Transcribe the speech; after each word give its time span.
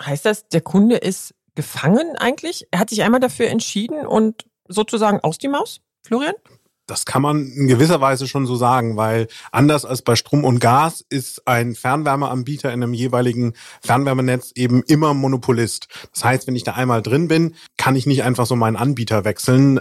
Heißt 0.00 0.24
das, 0.24 0.48
der 0.48 0.60
Kunde 0.60 0.96
ist 0.96 1.34
gefangen 1.54 2.16
eigentlich? 2.16 2.66
Er 2.70 2.80
hat 2.80 2.90
sich 2.90 3.02
einmal 3.02 3.20
dafür 3.20 3.48
entschieden 3.48 4.06
und 4.06 4.44
sozusagen 4.68 5.20
aus 5.20 5.38
die 5.38 5.48
Maus, 5.48 5.80
Florian? 6.02 6.34
Das 6.86 7.06
kann 7.06 7.22
man 7.22 7.46
in 7.46 7.66
gewisser 7.66 8.02
Weise 8.02 8.26
schon 8.26 8.44
so 8.46 8.56
sagen, 8.56 8.96
weil 8.98 9.28
anders 9.52 9.86
als 9.86 10.02
bei 10.02 10.16
Strom 10.16 10.44
und 10.44 10.58
Gas 10.58 11.02
ist 11.08 11.48
ein 11.48 11.74
Fernwärmeanbieter 11.74 12.72
in 12.72 12.82
einem 12.82 12.92
jeweiligen 12.92 13.54
Fernwärmenetz 13.80 14.52
eben 14.54 14.82
immer 14.82 15.14
Monopolist. 15.14 15.88
Das 16.12 16.24
heißt, 16.24 16.46
wenn 16.46 16.56
ich 16.56 16.64
da 16.64 16.72
einmal 16.72 17.00
drin 17.00 17.28
bin, 17.28 17.54
kann 17.78 17.96
ich 17.96 18.04
nicht 18.04 18.22
einfach 18.22 18.44
so 18.44 18.54
meinen 18.54 18.76
Anbieter 18.76 19.24
wechseln. 19.24 19.80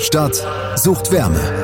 Stadt 0.00 0.44
sucht 0.74 1.12
Wärme. 1.12 1.61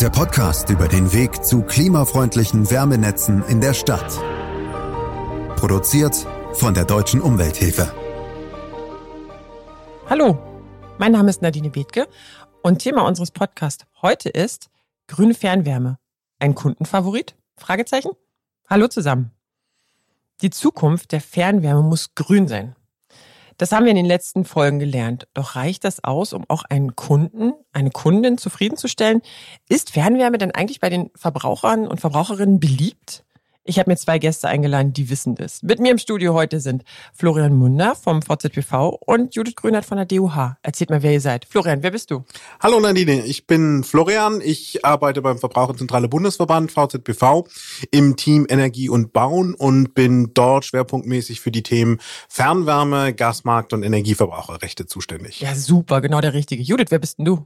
Der 0.00 0.10
Podcast 0.10 0.70
über 0.70 0.86
den 0.86 1.12
Weg 1.12 1.44
zu 1.44 1.62
klimafreundlichen 1.62 2.70
Wärmenetzen 2.70 3.42
in 3.48 3.60
der 3.60 3.74
Stadt. 3.74 4.16
Produziert 5.56 6.24
von 6.52 6.72
der 6.72 6.84
Deutschen 6.84 7.20
Umwelthilfe. 7.20 7.92
Hallo, 10.08 10.38
mein 10.98 11.10
Name 11.10 11.30
ist 11.30 11.42
Nadine 11.42 11.70
Bethke 11.70 12.06
und 12.62 12.78
Thema 12.78 13.08
unseres 13.08 13.32
Podcasts 13.32 13.86
heute 14.00 14.28
ist 14.28 14.70
grüne 15.08 15.34
Fernwärme. 15.34 15.98
Ein 16.38 16.54
Kundenfavorit? 16.54 17.34
Fragezeichen? 17.56 18.12
Hallo 18.70 18.86
zusammen. 18.86 19.32
Die 20.42 20.50
Zukunft 20.50 21.10
der 21.10 21.20
Fernwärme 21.20 21.82
muss 21.82 22.14
grün 22.14 22.46
sein. 22.46 22.76
Das 23.58 23.72
haben 23.72 23.84
wir 23.84 23.90
in 23.90 23.96
den 23.96 24.06
letzten 24.06 24.44
Folgen 24.44 24.78
gelernt. 24.78 25.26
Doch 25.34 25.56
reicht 25.56 25.82
das 25.82 26.02
aus, 26.04 26.32
um 26.32 26.44
auch 26.46 26.62
einen 26.62 26.94
Kunden, 26.94 27.52
eine 27.72 27.90
Kundin 27.90 28.38
zufriedenzustellen? 28.38 29.20
Ist 29.68 29.90
Fernwärme 29.90 30.38
denn 30.38 30.52
eigentlich 30.52 30.78
bei 30.78 30.90
den 30.90 31.10
Verbrauchern 31.16 31.88
und 31.88 32.00
Verbraucherinnen 32.00 32.60
beliebt? 32.60 33.24
Ich 33.68 33.78
habe 33.78 33.90
mir 33.90 33.98
zwei 33.98 34.18
Gäste 34.18 34.48
eingeladen, 34.48 34.94
die 34.94 35.10
wissen 35.10 35.34
das. 35.34 35.62
Mit 35.62 35.78
mir 35.78 35.90
im 35.90 35.98
Studio 35.98 36.32
heute 36.32 36.58
sind 36.58 36.84
Florian 37.12 37.54
Munder 37.54 37.94
vom 37.94 38.22
VZBV 38.22 38.96
und 38.98 39.34
Judith 39.34 39.56
Grünert 39.56 39.84
von 39.84 39.98
der 39.98 40.06
DUH. 40.06 40.56
Erzählt 40.62 40.88
mal, 40.88 41.02
wer 41.02 41.12
ihr 41.12 41.20
seid. 41.20 41.44
Florian, 41.44 41.82
wer 41.82 41.90
bist 41.90 42.10
du? 42.10 42.24
Hallo 42.60 42.80
Nadine, 42.80 43.26
ich 43.26 43.46
bin 43.46 43.84
Florian. 43.84 44.40
Ich 44.42 44.86
arbeite 44.86 45.20
beim 45.20 45.36
Verbraucherzentrale 45.36 46.08
Bundesverband 46.08 46.72
VZBV 46.72 47.44
im 47.90 48.16
Team 48.16 48.46
Energie 48.48 48.88
und 48.88 49.12
Bauen 49.12 49.52
und 49.52 49.92
bin 49.92 50.30
dort 50.32 50.64
schwerpunktmäßig 50.64 51.42
für 51.42 51.50
die 51.50 51.62
Themen 51.62 52.00
Fernwärme, 52.30 53.12
Gasmarkt 53.12 53.74
und 53.74 53.82
Energieverbraucherrechte 53.82 54.86
zuständig. 54.86 55.42
Ja, 55.42 55.54
super, 55.54 56.00
genau 56.00 56.22
der 56.22 56.32
Richtige. 56.32 56.62
Judith, 56.62 56.86
wer 56.88 57.00
bist 57.00 57.18
denn 57.18 57.26
du? 57.26 57.44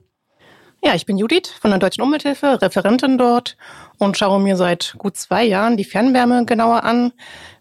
Ja, 0.84 0.96
ich 0.96 1.06
bin 1.06 1.16
Judith 1.16 1.48
von 1.60 1.70
der 1.70 1.78
Deutschen 1.78 2.02
Umwelthilfe, 2.02 2.60
Referentin 2.60 3.16
dort 3.16 3.56
und 3.98 4.18
schaue 4.18 4.40
mir 4.40 4.56
seit 4.56 4.96
gut 4.98 5.16
zwei 5.16 5.44
Jahren 5.44 5.76
die 5.76 5.84
Fernwärme 5.84 6.44
genauer 6.44 6.82
an. 6.82 7.12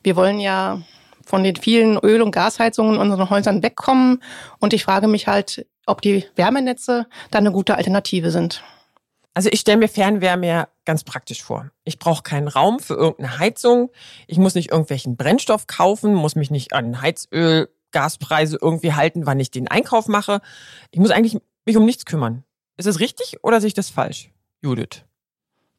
Wir 0.01 0.15
wollen 0.15 0.39
ja 0.39 0.81
von 1.23 1.43
den 1.43 1.55
vielen 1.55 1.99
Öl- 1.99 2.23
und 2.23 2.31
Gasheizungen 2.31 2.95
in 2.95 2.99
unseren 2.99 3.29
Häusern 3.29 3.61
wegkommen 3.61 4.23
und 4.57 4.73
ich 4.73 4.83
frage 4.83 5.07
mich 5.07 5.27
halt, 5.27 5.67
ob 5.85 6.01
die 6.01 6.25
Wärmenetze 6.35 7.05
da 7.29 7.37
eine 7.37 7.51
gute 7.51 7.75
Alternative 7.75 8.31
sind. 8.31 8.63
Also 9.35 9.49
ich 9.51 9.59
stelle 9.59 9.77
mir 9.77 9.87
Fernwärme 9.87 10.47
ja 10.47 10.67
ganz 10.85 11.03
praktisch 11.03 11.43
vor. 11.43 11.69
Ich 11.83 11.99
brauche 11.99 12.23
keinen 12.23 12.47
Raum 12.47 12.79
für 12.79 12.95
irgendeine 12.95 13.37
Heizung. 13.37 13.91
Ich 14.25 14.39
muss 14.39 14.55
nicht 14.55 14.71
irgendwelchen 14.71 15.15
Brennstoff 15.15 15.67
kaufen, 15.67 16.15
muss 16.15 16.35
mich 16.35 16.49
nicht 16.49 16.73
an 16.73 17.03
Heizöl, 17.03 17.69
Gaspreise 17.91 18.57
irgendwie 18.59 18.93
halten, 18.93 19.27
wann 19.27 19.39
ich 19.39 19.51
den 19.51 19.67
Einkauf 19.67 20.07
mache. 20.07 20.41
Ich 20.89 20.99
muss 20.99 21.11
eigentlich 21.11 21.39
mich 21.65 21.77
um 21.77 21.85
nichts 21.85 22.05
kümmern. 22.05 22.45
Ist 22.81 22.87
es 22.87 22.99
richtig 22.99 23.43
oder 23.43 23.61
sehe 23.61 23.67
ich 23.67 23.73
das 23.75 23.91
falsch, 23.91 24.31
Judith? 24.63 25.03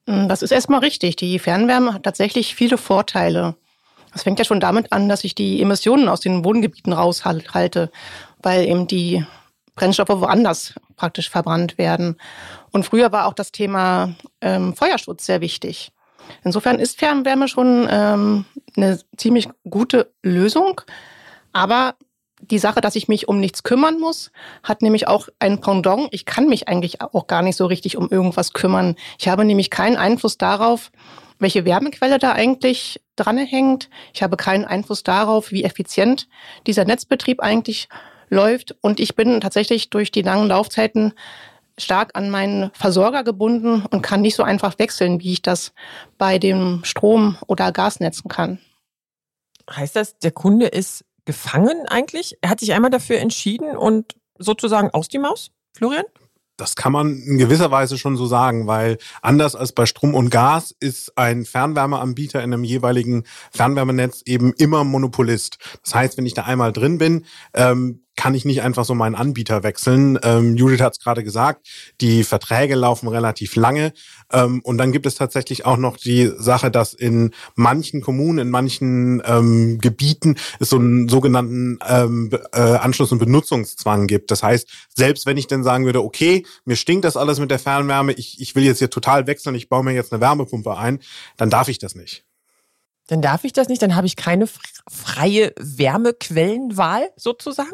Hm, 0.09 0.29
das 0.29 0.41
ist 0.41 0.53
erstmal 0.53 0.79
richtig. 0.79 1.17
Die 1.17 1.41
Fernwärme 1.41 1.95
hat 1.95 2.05
tatsächlich 2.05 2.55
viele 2.55 2.79
Vorteile. 2.79 3.57
Das 4.13 4.23
fängt 4.23 4.39
ja 4.39 4.45
schon 4.45 4.61
damit 4.61 4.93
an, 4.93 5.09
dass 5.09 5.25
ich 5.25 5.35
die 5.35 5.61
Emissionen 5.61 6.09
aus 6.09 6.21
den 6.21 6.45
Wohngebieten 6.45 6.93
raushalte, 6.93 7.91
weil 8.41 8.69
eben 8.69 8.87
die 8.87 9.27
Brennstoffe 9.75 10.11
woanders 10.11 10.75
praktisch 10.95 11.29
verbrannt 11.29 11.77
werden. 11.77 12.21
Und 12.71 12.87
früher 12.87 13.11
war 13.11 13.27
auch 13.27 13.35
das 13.35 13.51
Thema 13.51 14.15
ähm, 14.41 14.77
Feuerschutz 14.77 15.27
sehr 15.27 15.41
wichtig. 15.41 15.91
Insofern 16.45 16.79
ist 16.79 17.01
Fernwärme 17.01 17.49
schon 17.49 17.89
ähm, 17.91 18.45
eine 18.77 19.01
ziemlich 19.17 19.49
gute 19.69 20.13
Lösung. 20.23 20.83
Aber 21.53 21.97
die 22.51 22.59
Sache, 22.59 22.81
dass 22.81 22.97
ich 22.97 23.09
mich 23.09 23.29
um 23.29 23.39
nichts 23.39 23.63
kümmern 23.63 23.99
muss, 23.99 24.31
hat 24.63 24.83
nämlich 24.83 25.09
auch 25.09 25.29
ein 25.39 25.61
Pendant. 25.61 26.09
Ich 26.11 26.25
kann 26.25 26.49
mich 26.49 26.69
eigentlich 26.69 27.01
auch 27.01 27.27
gar 27.27 27.43
nicht 27.43 27.57
so 27.57 27.67
richtig 27.67 27.97
um 27.97 28.09
irgendwas 28.11 28.53
kümmern. 28.53 28.97
Ich 29.19 29.29
habe 29.29 29.45
nämlich 29.45 29.71
keinen 29.71 29.97
Einfluss 29.97 30.39
darauf, 30.39 30.91
welche 31.39 31.65
Wärmequelle 31.65 32.19
da 32.19 32.33
eigentlich 32.33 33.01
dranhängt. 33.17 33.89
Ich 34.13 34.23
habe 34.23 34.37
keinen 34.37 34.65
Einfluss 34.65 35.03
darauf, 35.03 35.51
wie 35.51 35.65
effizient 35.65 36.29
dieser 36.67 36.85
Netzbetrieb 36.85 37.41
eigentlich 37.41 37.89
läuft. 38.29 38.77
Und 38.81 39.01
ich 39.01 39.15
bin 39.15 39.41
tatsächlich 39.41 39.91
durch 39.91 40.11
die 40.11 40.23
langen 40.23 40.49
Laufzeiten 40.49 41.13
stark 41.79 42.11
an 42.15 42.31
meinen 42.31 42.71
Versorger 42.75 43.25
gebunden 43.25 43.85
und 43.91 44.03
kann 44.03 44.21
nicht 44.21 44.37
so 44.37 44.43
einfach 44.43 44.79
wechseln, 44.79 45.21
wie 45.21 45.33
ich 45.33 45.43
das 45.43 45.73
bei 46.19 46.39
dem 46.39 46.81
Strom- 46.85 47.37
oder 47.47 47.73
Gasnetzen 47.73 48.29
kann. 48.29 48.59
Heißt 49.71 49.97
das, 49.97 50.19
der 50.19 50.33
Kunde 50.33 50.67
ist 50.67 51.05
gefangen 51.25 51.87
eigentlich? 51.89 52.37
Er 52.41 52.51
hat 52.51 52.61
sich 52.61 52.73
einmal 52.73 52.91
dafür 52.91 53.19
entschieden 53.19 53.77
und 53.77 54.17
sozusagen 54.39 54.91
aus 54.91 55.09
die 55.09 55.19
Maus, 55.19 55.51
Florian? 55.73 56.05
Das 56.57 56.77
kann 56.77 56.93
man 56.93 57.17
in 57.17 57.39
gewisser 57.39 57.71
Weise 57.71 57.97
schon 57.97 58.17
so 58.17 58.27
sagen, 58.27 58.67
weil 58.67 58.99
anders 59.23 59.57
als 59.57 59.73
bei 59.73 59.87
Strom 59.87 60.15
und 60.15 60.31
Gas 60.31 60.75
ist 60.79 61.17
ein 61.17 61.45
Fernwärmeanbieter 61.45 62.43
in 62.43 62.53
einem 62.53 62.63
jeweiligen 62.63 63.25
Fernwärmenetz 63.51 64.23
eben 64.27 64.53
immer 64.53 64.85
Monopolist. 64.85 65.59
Das 65.83 65.95
heißt, 65.95 66.19
wenn 66.19 66.27
ich 66.27 66.35
da 66.35 66.43
einmal 66.43 66.73
drin 66.73 66.99
bin, 66.99 67.25
ähm, 67.55 68.05
kann 68.23 68.37
ich 68.37 68.45
nicht 68.45 68.63
einfach 68.63 68.85
so 68.85 68.95
meinen 68.95 69.17
Anbieter 69.17 69.65
wechseln. 69.65 70.17
Ähm, 70.23 70.57
Judith 70.57 70.81
hat 70.81 70.93
es 70.93 71.01
gerade 71.01 71.25
gesagt, 71.25 71.67
die 72.01 72.23
Verträge 72.23 72.77
laufen 72.77 73.09
relativ 73.09 73.57
lange. 73.57 73.93
Ähm, 74.33 74.61
und 74.63 74.79
dann 74.79 74.93
gibt 74.93 75.07
es 75.07 75.17
tatsächlich 75.17 75.67
auch 75.67 75.77
noch 75.77 75.97
die 75.97 76.31
Sache, 76.39 76.71
dass 76.71 76.95
in 76.95 77.33
manchen 77.57 78.01
Kommunen, 78.01 78.39
in 78.39 78.49
manchen 78.49 79.21
ähm, 79.27 79.81
Gebieten 79.81 80.37
es 80.61 80.71
so 80.71 80.77
einen 80.77 81.09
sogenannten 81.09 81.81
ähm, 81.85 82.31
äh, 82.53 82.61
Anschluss- 82.61 83.11
und 83.11 83.19
Benutzungszwang 83.19 84.07
gibt. 84.07 84.31
Das 84.31 84.45
heißt, 84.45 84.69
selbst 84.95 85.27
wenn 85.27 85.37
ich 85.37 85.49
dann 85.49 85.65
sagen 85.65 85.85
würde, 85.85 86.05
okay, 86.05 86.47
mir 86.65 86.77
stinkt 86.77 87.05
das 87.05 87.17
alles 87.17 87.41
mit 87.41 87.51
der 87.51 87.59
Fernwärme, 87.59 88.13
ich, 88.13 88.41
ich 88.41 88.55
will 88.55 88.63
jetzt 88.63 88.79
hier 88.79 88.91
total 88.91 89.27
wechseln, 89.27 89.57
ich 89.57 89.69
baue 89.69 89.83
mir 89.83 89.95
jetzt 89.95 90.13
eine 90.13 90.21
Wärmepumpe 90.21 90.77
ein, 90.77 91.01
dann 91.39 91.51
darf 91.51 91.67
ich 91.67 91.81
das 91.81 91.97
nicht. 91.97 92.25
Dann 93.09 93.21
darf 93.21 93.43
ich 93.43 93.53
das 93.53 93.67
nicht, 93.67 93.83
dann 93.83 93.97
habe 93.97 94.07
ich 94.07 94.15
keine 94.15 94.49
freie 94.89 95.53
Wärmequellenwahl 95.59 97.11
sozusagen? 97.17 97.73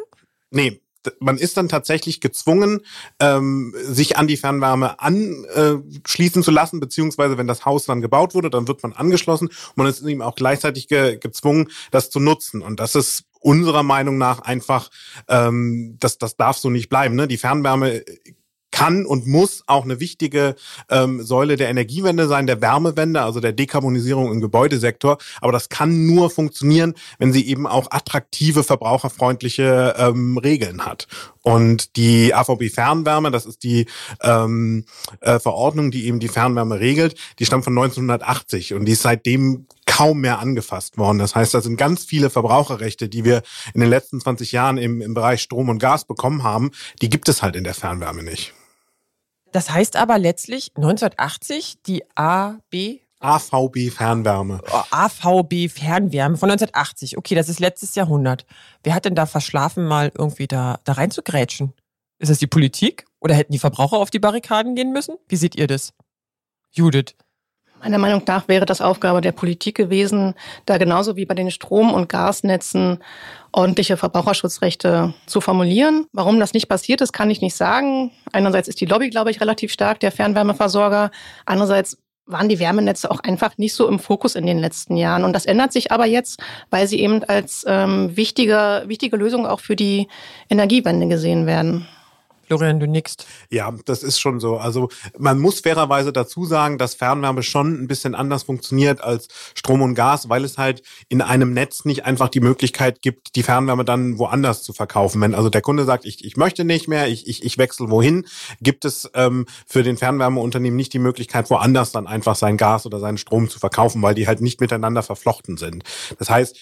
Nee, 0.51 0.81
man 1.21 1.39
ist 1.39 1.57
dann 1.57 1.69
tatsächlich 1.69 2.21
gezwungen, 2.21 2.81
ähm, 3.21 3.75
sich 3.77 4.17
an 4.17 4.27
die 4.27 4.37
Fernwärme 4.37 5.01
anschließen 5.01 6.43
zu 6.43 6.51
lassen, 6.51 6.81
beziehungsweise 6.81 7.39
wenn 7.39 7.47
das 7.47 7.65
Haus 7.65 7.87
dann 7.87 8.01
gebaut 8.01 8.35
wurde, 8.35 8.51
dann 8.51 8.69
wird 8.69 8.83
man 8.83 8.93
angeschlossen 8.93 9.49
und 9.49 9.77
man 9.77 9.87
ist 9.87 10.03
eben 10.03 10.23
auch 10.23 10.35
gleichzeitig 10.35 10.89
ge 10.89 11.19
gezwungen, 11.19 11.71
das 11.91 12.11
zu 12.11 12.21
nutzen. 12.21 12.63
Und 12.63 12.81
das 12.81 12.95
ist 12.95 13.25
unserer 13.41 13.83
Meinung 13.83 14.19
nach 14.19 14.41
einfach, 14.41 14.91
ähm, 15.29 15.97
das, 16.01 16.19
das 16.19 16.37
darf 16.37 16.59
so 16.59 16.71
nicht 16.71 16.89
bleiben. 16.89 17.15
Ne? 17.15 17.29
Die 17.29 17.39
Fernwärme 17.39 18.05
kann 18.79 19.07
und 19.07 19.27
muss 19.27 19.65
auch 19.67 19.83
eine 19.83 19.99
wichtige 19.99 20.55
ähm, 20.89 21.21
Säule 21.21 21.57
der 21.57 21.69
Energiewende 21.69 22.29
sein, 22.29 22.47
der 22.47 22.61
Wärmewende, 22.61 23.23
also 23.23 23.41
der 23.41 23.53
Dekarbonisierung 23.53 24.31
im 24.31 24.41
Gebäudesektor. 24.41 25.19
Aber 25.41 25.51
das 25.51 25.69
kann 25.69 26.07
nur 26.07 26.31
funktionieren, 26.31 26.95
wenn 27.19 27.33
sie 27.33 27.49
eben 27.49 27.67
auch 27.67 27.91
attraktive, 27.91 28.63
verbraucherfreundliche 28.63 29.97
ähm, 29.99 30.39
Regeln 30.39 30.87
hat. 30.87 31.09
Und 31.43 31.97
die 31.97 32.33
AVB 32.33 32.71
Fernwärme, 32.73 33.33
das 33.33 33.47
ist 33.47 33.65
die 33.65 33.87
ähm, 34.23 34.85
äh, 35.23 35.41
Verordnung, 35.41 35.91
die 35.91 36.07
eben 36.07 36.21
die 36.21 36.29
Fernwärme 36.29 36.79
regelt, 36.79 37.17
die 37.41 37.47
stammt 37.47 37.65
von 37.65 37.77
1980 37.77 38.75
und 38.75 38.85
die 38.85 38.93
ist 38.93 39.03
seitdem 39.03 39.67
kaum 39.87 40.21
mehr 40.21 40.39
angefasst 40.39 40.99
worden. 40.99 41.19
Das 41.19 41.35
heißt, 41.35 41.53
da 41.53 41.61
sind 41.61 41.77
ganz 41.77 42.05
viele 42.05 42.31
Verbraucherrechte, 42.31 43.09
die 43.09 43.25
wir 43.25 43.43
in 43.75 43.81
den 43.81 43.91
letzten 43.91 44.21
20 44.21 44.53
Jahren 44.53 44.79
im, 44.79 45.01
im 45.01 45.15
Bereich 45.15 45.43
Strom 45.43 45.69
und 45.69 45.81
Gas 45.81 46.05
bekommen 46.05 46.45
haben, 46.45 46.71
die 47.03 47.09
gibt 47.09 47.29
es 47.29 47.43
halt 47.43 47.57
in 47.57 47.65
der 47.65 47.75
Fernwärme 47.75 48.23
nicht. 48.23 48.55
Das 49.53 49.71
heißt 49.71 49.97
aber 49.97 50.19
letztlich 50.19 50.73
1980 50.77 51.83
die 51.83 52.05
AB 52.15 53.01
AVB 53.21 53.91
Fernwärme. 53.91 54.61
Oh, 54.73 54.83
AVB 54.91 55.69
Fernwärme 55.69 56.37
von 56.37 56.51
1980. 56.51 57.19
Okay, 57.19 57.35
das 57.35 57.49
ist 57.49 57.59
letztes 57.59 57.95
Jahrhundert. 57.95 58.47
Wer 58.85 58.95
hat 58.95 59.07
denn 59.07 59.17
da 59.17 59.27
verschlafen, 59.27 59.87
mal 59.87 60.13
irgendwie 60.17 60.47
da, 60.47 60.79
da 60.85 60.93
rein 60.93 61.11
zu 61.11 61.23
grätschen? 61.23 61.73
Ist 62.21 62.31
das 62.31 62.39
die 62.39 62.47
Politik? 62.47 63.07
Oder 63.21 63.35
hätten 63.35 63.53
die 63.53 63.59
Verbraucher 63.59 63.99
auf 63.99 64.11
die 64.11 64.21
Barrikaden 64.21 64.77
gehen 64.77 64.93
müssen? 64.93 65.17
Wie 65.29 65.37
seht 65.37 65.57
ihr 65.57 65.67
das? 65.67 65.93
Judith. 66.71 67.15
Meiner 67.81 67.99
Meinung 67.99 68.23
nach 68.27 68.49
wäre 68.49 68.67
das 68.67 68.81
Aufgabe 68.81 69.21
der 69.21 69.33
Politik 69.33 69.77
gewesen, 69.77 70.35
da 70.67 70.79
genauso 70.79 71.17
wie 71.17 71.27
bei 71.27 71.35
den 71.35 71.51
Strom- 71.51 71.95
und 71.95 72.09
Gasnetzen 72.09 72.99
ordentliche 73.53 73.97
Verbraucherschutzrechte 73.97 75.15
zu 75.27 75.41
formulieren. 75.41 76.07
Warum 76.13 76.41
das 76.41 76.55
nicht 76.55 76.69
passiert 76.69 77.01
ist, 77.01 77.13
kann 77.13 77.31
ich 77.31 77.41
nicht 77.41 77.55
sagen. 77.55 78.11
Einerseits 78.33 78.69
ist 78.69 78.81
die 78.81 78.87
Lobby, 78.87 79.11
glaube 79.11 79.31
ich, 79.31 79.41
relativ 79.41 79.73
stark, 79.73 80.01
der 80.01 80.13
Fernwärmeversorger. 80.13 81.11
Andererseits 81.47 81.99
waren 82.27 82.49
die 82.49 82.59
Wärmenetze 82.59 83.11
auch 83.11 83.21
einfach 83.21 83.57
nicht 83.57 83.75
so 83.75 83.89
im 83.89 83.99
Fokus 83.99 84.35
in 84.35 84.47
den 84.47 84.59
letzten 84.59 84.97
Jahren. 84.97 85.25
Und 85.25 85.33
das 85.33 85.47
ändert 85.47 85.73
sich 85.73 85.91
aber 85.93 86.07
jetzt, 86.07 86.41
weil 86.71 86.87
sie 86.87 87.01
eben 87.01 87.25
als 87.25 87.65
ähm, 87.67 88.17
wichtige, 88.17 88.85
wichtige 88.87 89.17
Lösung 89.17 89.47
auch 89.47 89.61
für 89.61 89.77
die 89.77 90.09
Energiewende 90.51 91.09
gesehen 91.09 91.47
werden. 91.47 91.87
Florian, 92.49 92.81
du 92.81 92.87
nickst. 92.87 93.27
Ja, 93.51 93.75
das 93.85 94.03
ist 94.03 94.19
schon 94.19 94.41
so. 94.41 94.57
Also 94.57 94.89
man 95.19 95.39
muss 95.39 95.61
fairerweise 95.61 96.15
dazu 96.15 96.47
sagen, 96.47 96.79
dass 96.79 96.95
Fernwärme 96.95 97.43
schon 97.43 97.83
ein 97.83 97.89
bisschen 97.89 98.15
anders 98.15 98.45
funktioniert 98.45 99.03
als 99.03 99.29
Strom 99.55 99.83
und 99.83 99.95
Gas, 99.95 100.31
weil 100.31 100.45
es 100.45 100.57
halt 100.57 100.83
in 101.11 101.21
einem 101.21 101.53
Netz 101.53 101.85
nicht 101.85 102.07
einfach 102.07 102.31
die 102.31 102.41
Möglichkeit 102.41 103.03
gibt, 103.03 103.37
die 103.37 103.43
Fernwärme 103.43 103.85
dann 103.85 104.19
woanders 104.19 104.63
zu 104.63 104.73
verkaufen. 104.73 105.21
Wenn 105.21 105.35
also 105.35 105.51
der 105.51 105.61
Kunde 105.61 105.85
sagt, 105.85 106.07
ich, 106.07 106.25
ich 106.25 106.39
möchte 106.39 106.65
nicht 106.65 106.89
mehr, 106.89 107.09
ich, 107.09 107.29
ich, 107.29 107.45
ich 107.45 107.59
wechsle 107.59 107.91
wohin, 107.91 108.27
gibt 108.63 108.87
es 108.87 109.11
ähm, 109.13 109.45
für 109.67 109.83
den 109.83 109.99
Fernwärmeunternehmen 109.99 110.77
nicht 110.77 110.95
die 110.95 110.99
Möglichkeit, 110.99 111.51
woanders 111.51 111.93
dann 111.93 112.07
einfach 112.07 112.35
sein 112.35 112.57
Gas 112.57 112.87
oder 112.87 112.99
seinen 112.99 113.19
Strom 113.19 113.51
zu 113.51 113.59
verkaufen, 113.59 114.01
weil 114.01 114.15
die 114.15 114.27
halt 114.27 114.41
nicht 114.41 114.61
miteinander 114.61 115.03
verflochten 115.03 115.59
sind. 115.59 115.85
Das 116.19 116.31
heißt, 116.31 116.57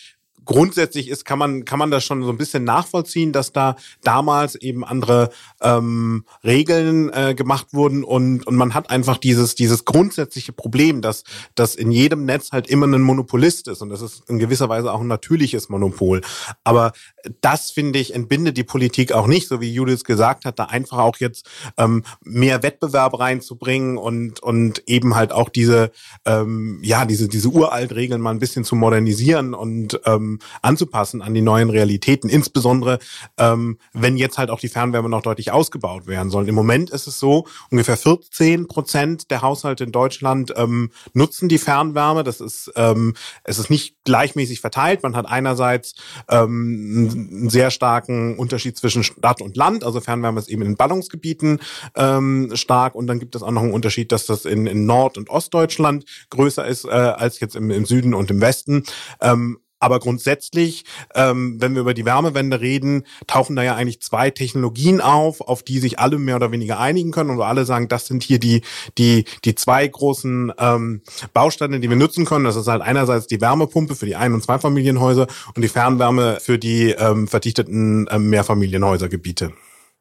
grundsätzlich 0.46 1.08
ist, 1.08 1.25
kann 1.25 1.38
man, 1.38 1.64
kann 1.64 1.78
man 1.78 1.90
das 1.90 2.04
schon 2.04 2.22
so 2.22 2.31
ein 2.31 2.38
bisschen 2.38 2.64
nachvollziehen, 2.64 3.32
dass 3.32 3.52
da 3.52 3.76
damals 4.02 4.54
eben 4.54 4.84
andere 4.84 5.31
ähm, 5.60 6.25
Regeln 6.43 7.12
äh, 7.12 7.34
gemacht 7.34 7.69
wurden 7.72 8.04
und, 8.04 8.46
und 8.46 8.56
man 8.56 8.75
hat 8.75 8.90
einfach 8.90 9.19
dieses, 9.19 9.54
dieses 9.54 9.84
grundsätzliche 9.84 10.52
Problem, 10.52 11.02
dass, 11.02 11.25
dass 11.54 11.75
in 11.75 11.90
jedem 11.90 12.25
Netz 12.25 12.52
halt 12.52 12.69
immer 12.69 12.87
ein 12.87 13.02
Monopolist 13.02 13.69
ist 13.69 13.82
und 13.82 13.90
das 13.90 14.00
ist 14.00 14.22
in 14.28 14.38
gewisser 14.38 14.69
Weise 14.69 14.93
auch 14.93 15.00
ein 15.00 15.08
natürliches 15.08 15.69
Monopol. 15.69 16.22
Aber 16.64 16.93
das, 17.40 17.70
finde 17.70 17.98
ich, 17.98 18.14
entbindet 18.14 18.56
die 18.56 18.64
Politik 18.64 19.12
auch 19.12 19.26
nicht, 19.26 19.48
so 19.48 19.60
wie 19.60 19.72
Judith 19.72 20.04
gesagt 20.04 20.44
hat, 20.44 20.58
da 20.58 20.64
einfach 20.64 20.98
auch 20.98 21.16
jetzt 21.19 21.48
ähm, 21.76 22.04
mehr 22.22 22.62
Wettbewerb 22.62 23.19
reinzubringen 23.19 23.98
und, 23.98 24.40
und 24.43 24.84
eben 24.87 25.16
halt 25.16 25.32
auch 25.32 25.48
diese, 25.48 25.90
ähm, 26.25 26.78
ja, 26.82 27.04
diese, 27.04 27.28
diese 27.28 27.48
uralt 27.48 27.94
Regeln 27.94 28.20
mal 28.20 28.31
ein 28.31 28.38
bisschen 28.38 28.64
zu 28.64 28.76
modernisieren 28.76 29.54
und 29.54 30.00
ähm, 30.04 30.35
anzupassen 30.62 31.22
an 31.22 31.34
die 31.34 31.42
neuen 31.42 31.70
Realitäten. 31.70 32.28
Insbesondere, 32.28 32.98
ähm, 33.38 33.78
wenn 33.92 34.16
jetzt 34.16 34.38
halt 34.38 34.50
auch 34.50 34.60
die 34.60 34.68
Fernwärme 34.68 35.08
noch 35.08 35.22
deutlich 35.22 35.52
ausgebaut 35.52 36.06
werden 36.06 36.30
soll. 36.30 36.48
Im 36.48 36.54
Moment 36.54 36.90
ist 36.90 37.06
es 37.06 37.18
so, 37.18 37.46
ungefähr 37.70 37.96
14 37.96 38.68
Prozent 38.68 39.30
der 39.30 39.42
Haushalte 39.42 39.84
in 39.84 39.92
Deutschland 39.92 40.52
ähm, 40.56 40.90
nutzen 41.12 41.48
die 41.48 41.58
Fernwärme. 41.58 42.24
Das 42.24 42.40
ist, 42.40 42.72
ähm, 42.76 43.14
es 43.44 43.58
ist 43.58 43.70
nicht 43.70 43.96
gleichmäßig 44.04 44.60
verteilt. 44.60 45.02
Man 45.02 45.16
hat 45.16 45.26
einerseits 45.26 45.94
ähm, 46.28 47.08
einen 47.36 47.50
sehr 47.50 47.70
starken 47.70 48.38
Unterschied 48.38 48.76
zwischen 48.76 49.02
Stadt 49.02 49.40
und 49.40 49.56
Land. 49.56 49.84
Also 49.84 50.00
Fernwärme 50.00 50.40
ist 50.40 50.48
eben 50.48 50.62
in 50.62 50.76
Ballungsgebieten 50.76 51.60
ähm, 51.94 52.50
stark. 52.54 52.94
Und 52.94 53.06
dann 53.06 53.18
gibt 53.18 53.34
es 53.34 53.42
auch 53.42 53.50
noch 53.50 53.62
einen 53.62 53.72
Unterschied, 53.72 54.12
dass 54.12 54.26
das 54.26 54.44
in, 54.44 54.66
in 54.66 54.86
Nord- 54.86 55.18
und 55.18 55.30
Ostdeutschland 55.30 56.04
größer 56.30 56.66
ist 56.66 56.84
äh, 56.84 56.88
als 56.88 57.40
jetzt 57.40 57.56
im, 57.56 57.70
im 57.70 57.84
Süden 57.84 58.14
und 58.14 58.30
im 58.30 58.40
Westen. 58.40 58.84
Ähm, 59.20 59.58
aber 59.78 59.99
grundsätzlich, 59.99 60.84
ähm, 61.14 61.61
wenn 61.61 61.75
wir 61.75 61.82
über 61.82 61.94
die 61.94 62.05
Wärmewende 62.05 62.61
reden, 62.61 63.05
tauchen 63.26 63.56
da 63.56 63.62
ja 63.62 63.75
eigentlich 63.75 64.00
zwei 64.00 64.31
Technologien 64.31 65.00
auf, 65.00 65.40
auf 65.40 65.62
die 65.62 65.78
sich 65.78 65.99
alle 65.99 66.19
mehr 66.19 66.37
oder 66.37 66.52
weniger 66.52 66.78
einigen 66.78 67.11
können 67.11 67.31
und 67.31 67.38
wo 67.38 67.43
alle 67.43 67.64
sagen, 67.64 67.88
das 67.88 68.06
sind 68.06 68.23
hier 68.23 68.38
die 68.38 68.62
die 68.99 69.25
die 69.44 69.55
zwei 69.55 69.87
großen 69.87 70.52
ähm, 70.58 71.02
Bausteine, 71.34 71.81
die 71.81 71.90
wir 71.90 71.96
nutzen 71.96 72.25
können. 72.25 72.44
Das 72.44 72.56
ist 72.56 72.69
halt 72.69 72.82
einerseits 72.82 73.26
die 73.26 73.40
Wärmepumpe 73.40 73.94
für 73.94 74.06
die 74.06 74.17
Ein- 74.17 74.34
und 74.34 74.43
Zweifamilienhäuser 74.43 75.26
und 75.55 75.62
die 75.62 75.69
Fernwärme 75.69 76.38
für 76.40 76.58
die 76.58 76.90
ähm, 76.90 77.29
verdichteten 77.29 78.06
ähm, 78.11 78.31
Mehrfamilienhäusergebiete. 78.31 79.52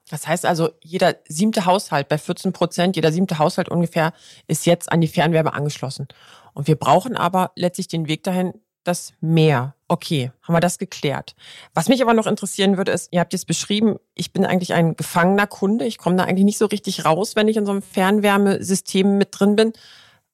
Das 0.10 0.28
heißt 0.28 0.46
also, 0.46 0.70
jeder 0.82 1.16
siebte 1.28 1.66
Haushalt, 1.66 2.10
bei 2.10 2.18
14 2.18 2.54
Prozent, 2.54 2.96
jeder 2.96 3.12
siebte 3.12 3.40
Haushalt 3.40 3.70
ungefähr, 3.70 4.14
ist 4.48 4.66
jetzt 4.66 4.92
an 4.92 5.02
die 5.02 5.08
Fernwärme 5.08 5.54
angeschlossen. 5.54 6.08
Und 6.54 6.68
wir 6.68 6.76
brauchen 6.76 7.18
aber 7.18 7.52
letztlich 7.56 7.88
den 7.88 8.08
Weg 8.08 8.24
dahin, 8.24 8.54
das 8.88 9.14
Meer. 9.22 9.76
Okay, 9.88 10.32
haben 10.42 10.56
wir 10.56 10.60
das 10.62 10.80
geklärt. 10.80 11.36
Was 11.74 11.90
mich 11.90 12.02
aber 12.02 12.14
noch 12.14 12.26
interessieren 12.26 12.78
würde, 12.78 12.92
ist, 12.92 13.10
ihr 13.12 13.20
habt 13.20 13.34
jetzt 13.34 13.46
beschrieben, 13.46 13.98
ich 14.16 14.34
bin 14.34 14.46
eigentlich 14.46 14.74
ein 14.74 14.96
gefangener 14.96 15.48
Kunde. 15.48 15.86
Ich 15.86 15.98
komme 15.98 16.16
da 16.16 16.24
eigentlich 16.24 16.46
nicht 16.46 16.58
so 16.58 16.66
richtig 16.66 17.06
raus, 17.06 17.36
wenn 17.36 17.48
ich 17.48 17.58
in 17.58 17.66
so 17.66 17.72
einem 17.72 17.82
Fernwärmesystem 17.82 19.18
mit 19.18 19.30
drin 19.32 19.56
bin. 19.56 19.74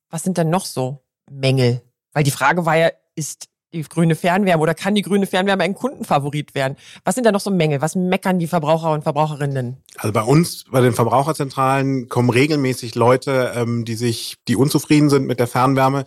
Was 0.10 0.24
sind 0.24 0.38
denn 0.38 0.50
noch 0.50 0.66
so 0.66 1.00
Mängel? 1.30 1.82
Weil 2.14 2.24
die 2.24 2.32
Frage 2.32 2.66
war 2.66 2.78
ja, 2.78 2.92
ist 3.16 3.48
die 3.74 3.84
grüne 3.84 4.16
Fernwärme 4.16 4.62
oder 4.62 4.74
kann 4.74 4.96
die 4.96 5.02
grüne 5.02 5.26
Fernwärme 5.26 5.64
ein 5.64 5.76
Kundenfavorit 5.76 6.56
werden? 6.56 6.76
Was 7.06 7.16
sind 7.16 7.26
da 7.26 7.32
noch 7.32 7.40
so 7.40 7.52
Mängel? 7.52 7.82
Was 7.82 7.96
meckern 7.96 8.38
die 8.38 8.48
Verbraucher 8.48 8.92
und 8.92 9.04
Verbraucherinnen? 9.04 9.78
Also 9.98 10.12
bei 10.12 10.22
uns, 10.22 10.66
bei 10.70 10.82
den 10.82 10.94
Verbraucherzentralen 10.94 12.10
kommen 12.10 12.30
regelmäßig 12.30 12.96
Leute, 12.96 13.54
ähm, 13.56 13.86
die 13.86 13.96
sich, 13.96 14.38
die 14.48 14.56
unzufrieden 14.56 15.10
sind 15.10 15.26
mit 15.26 15.40
der 15.40 15.48
Fernwärme. 15.48 16.06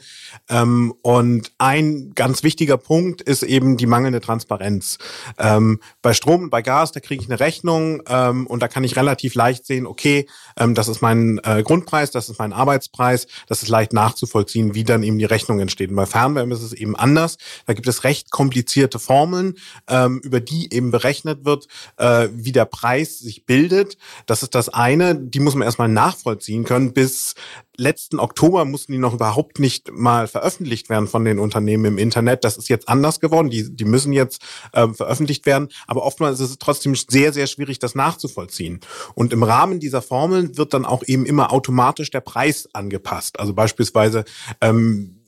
Ähm, 0.48 0.94
und 1.02 1.52
ein 1.58 2.12
ganz 2.14 2.42
wichtiger 2.42 2.76
Punkt 2.76 3.22
ist 3.22 3.42
eben 3.42 3.76
die 3.76 3.86
mangelnde 3.86 4.20
Transparenz. 4.20 4.98
Ähm, 5.38 5.80
bei 6.02 6.12
Strom 6.12 6.44
und 6.44 6.50
bei 6.50 6.60
Gas, 6.60 6.92
da 6.92 7.00
kriege 7.00 7.22
ich 7.22 7.30
eine 7.30 7.40
Rechnung 7.40 8.02
ähm, 8.08 8.46
und 8.46 8.62
da 8.62 8.68
kann 8.68 8.84
ich 8.84 8.96
relativ 8.96 9.34
leicht 9.34 9.64
sehen, 9.64 9.86
okay, 9.86 10.26
ähm, 10.58 10.74
das 10.74 10.88
ist 10.88 11.00
mein 11.00 11.40
äh, 11.44 11.62
Grundpreis, 11.62 12.10
das 12.10 12.28
ist 12.28 12.38
mein 12.38 12.52
Arbeitspreis, 12.52 13.26
das 13.46 13.62
ist 13.62 13.68
leicht 13.68 13.94
nachzuvollziehen, 13.94 14.74
wie 14.74 14.84
dann 14.84 15.02
eben 15.02 15.18
die 15.18 15.24
Rechnung 15.24 15.60
entsteht. 15.60 15.90
Und 15.90 15.96
bei 15.96 16.06
Fernwärme 16.06 16.54
ist 16.54 16.62
es 16.62 16.74
eben 16.74 16.94
anders. 16.94 17.38
Da 17.66 17.72
gibt 17.72 17.88
es 17.88 18.04
recht 18.04 18.30
komplizierte 18.30 18.98
Formeln, 18.98 19.54
ähm, 19.88 20.20
über 20.22 20.40
die 20.40 20.72
eben 20.72 20.90
berechnet 20.90 21.44
wird, 21.44 21.68
äh, 21.96 22.28
wie 22.32 22.52
der 22.52 22.64
Preis 22.64 23.18
sich 23.18 23.46
bildet. 23.46 23.96
Das 24.26 24.42
ist 24.42 24.54
das 24.54 24.68
eine. 24.68 25.14
Die 25.14 25.40
muss 25.40 25.54
man 25.54 25.64
erstmal 25.64 25.88
nachvollziehen 25.88 26.64
können. 26.64 26.92
Bis 26.92 27.34
letzten 27.76 28.20
Oktober 28.20 28.64
mussten 28.64 28.92
die 28.92 28.98
noch 28.98 29.14
überhaupt 29.14 29.58
nicht 29.58 29.90
mal 29.92 30.26
veröffentlicht 30.28 30.88
werden 30.88 31.08
von 31.08 31.24
den 31.24 31.38
Unternehmen 31.38 31.84
im 31.84 31.98
Internet. 31.98 32.44
Das 32.44 32.56
ist 32.56 32.68
jetzt 32.68 32.88
anders 32.88 33.20
geworden. 33.20 33.50
Die, 33.50 33.74
die 33.74 33.84
müssen 33.84 34.12
jetzt 34.12 34.42
ähm, 34.72 34.94
veröffentlicht 34.94 35.46
werden. 35.46 35.68
Aber 35.86 36.04
oftmals 36.04 36.40
ist 36.40 36.50
es 36.50 36.58
trotzdem 36.58 36.94
sehr, 36.94 37.32
sehr 37.32 37.46
schwierig, 37.46 37.78
das 37.78 37.94
nachzuvollziehen. 37.94 38.80
Und 39.14 39.32
im 39.32 39.42
Rahmen 39.42 39.80
dieser 39.80 40.02
Formeln 40.02 40.56
wird 40.56 40.74
dann 40.74 40.84
auch 40.84 41.02
eben 41.06 41.26
immer 41.26 41.52
automatisch 41.52 42.10
der 42.10 42.20
Preis 42.20 42.68
angepasst. 42.72 43.38
Also 43.38 43.54
beispielsweise 43.54 44.24
ähm, 44.60 45.20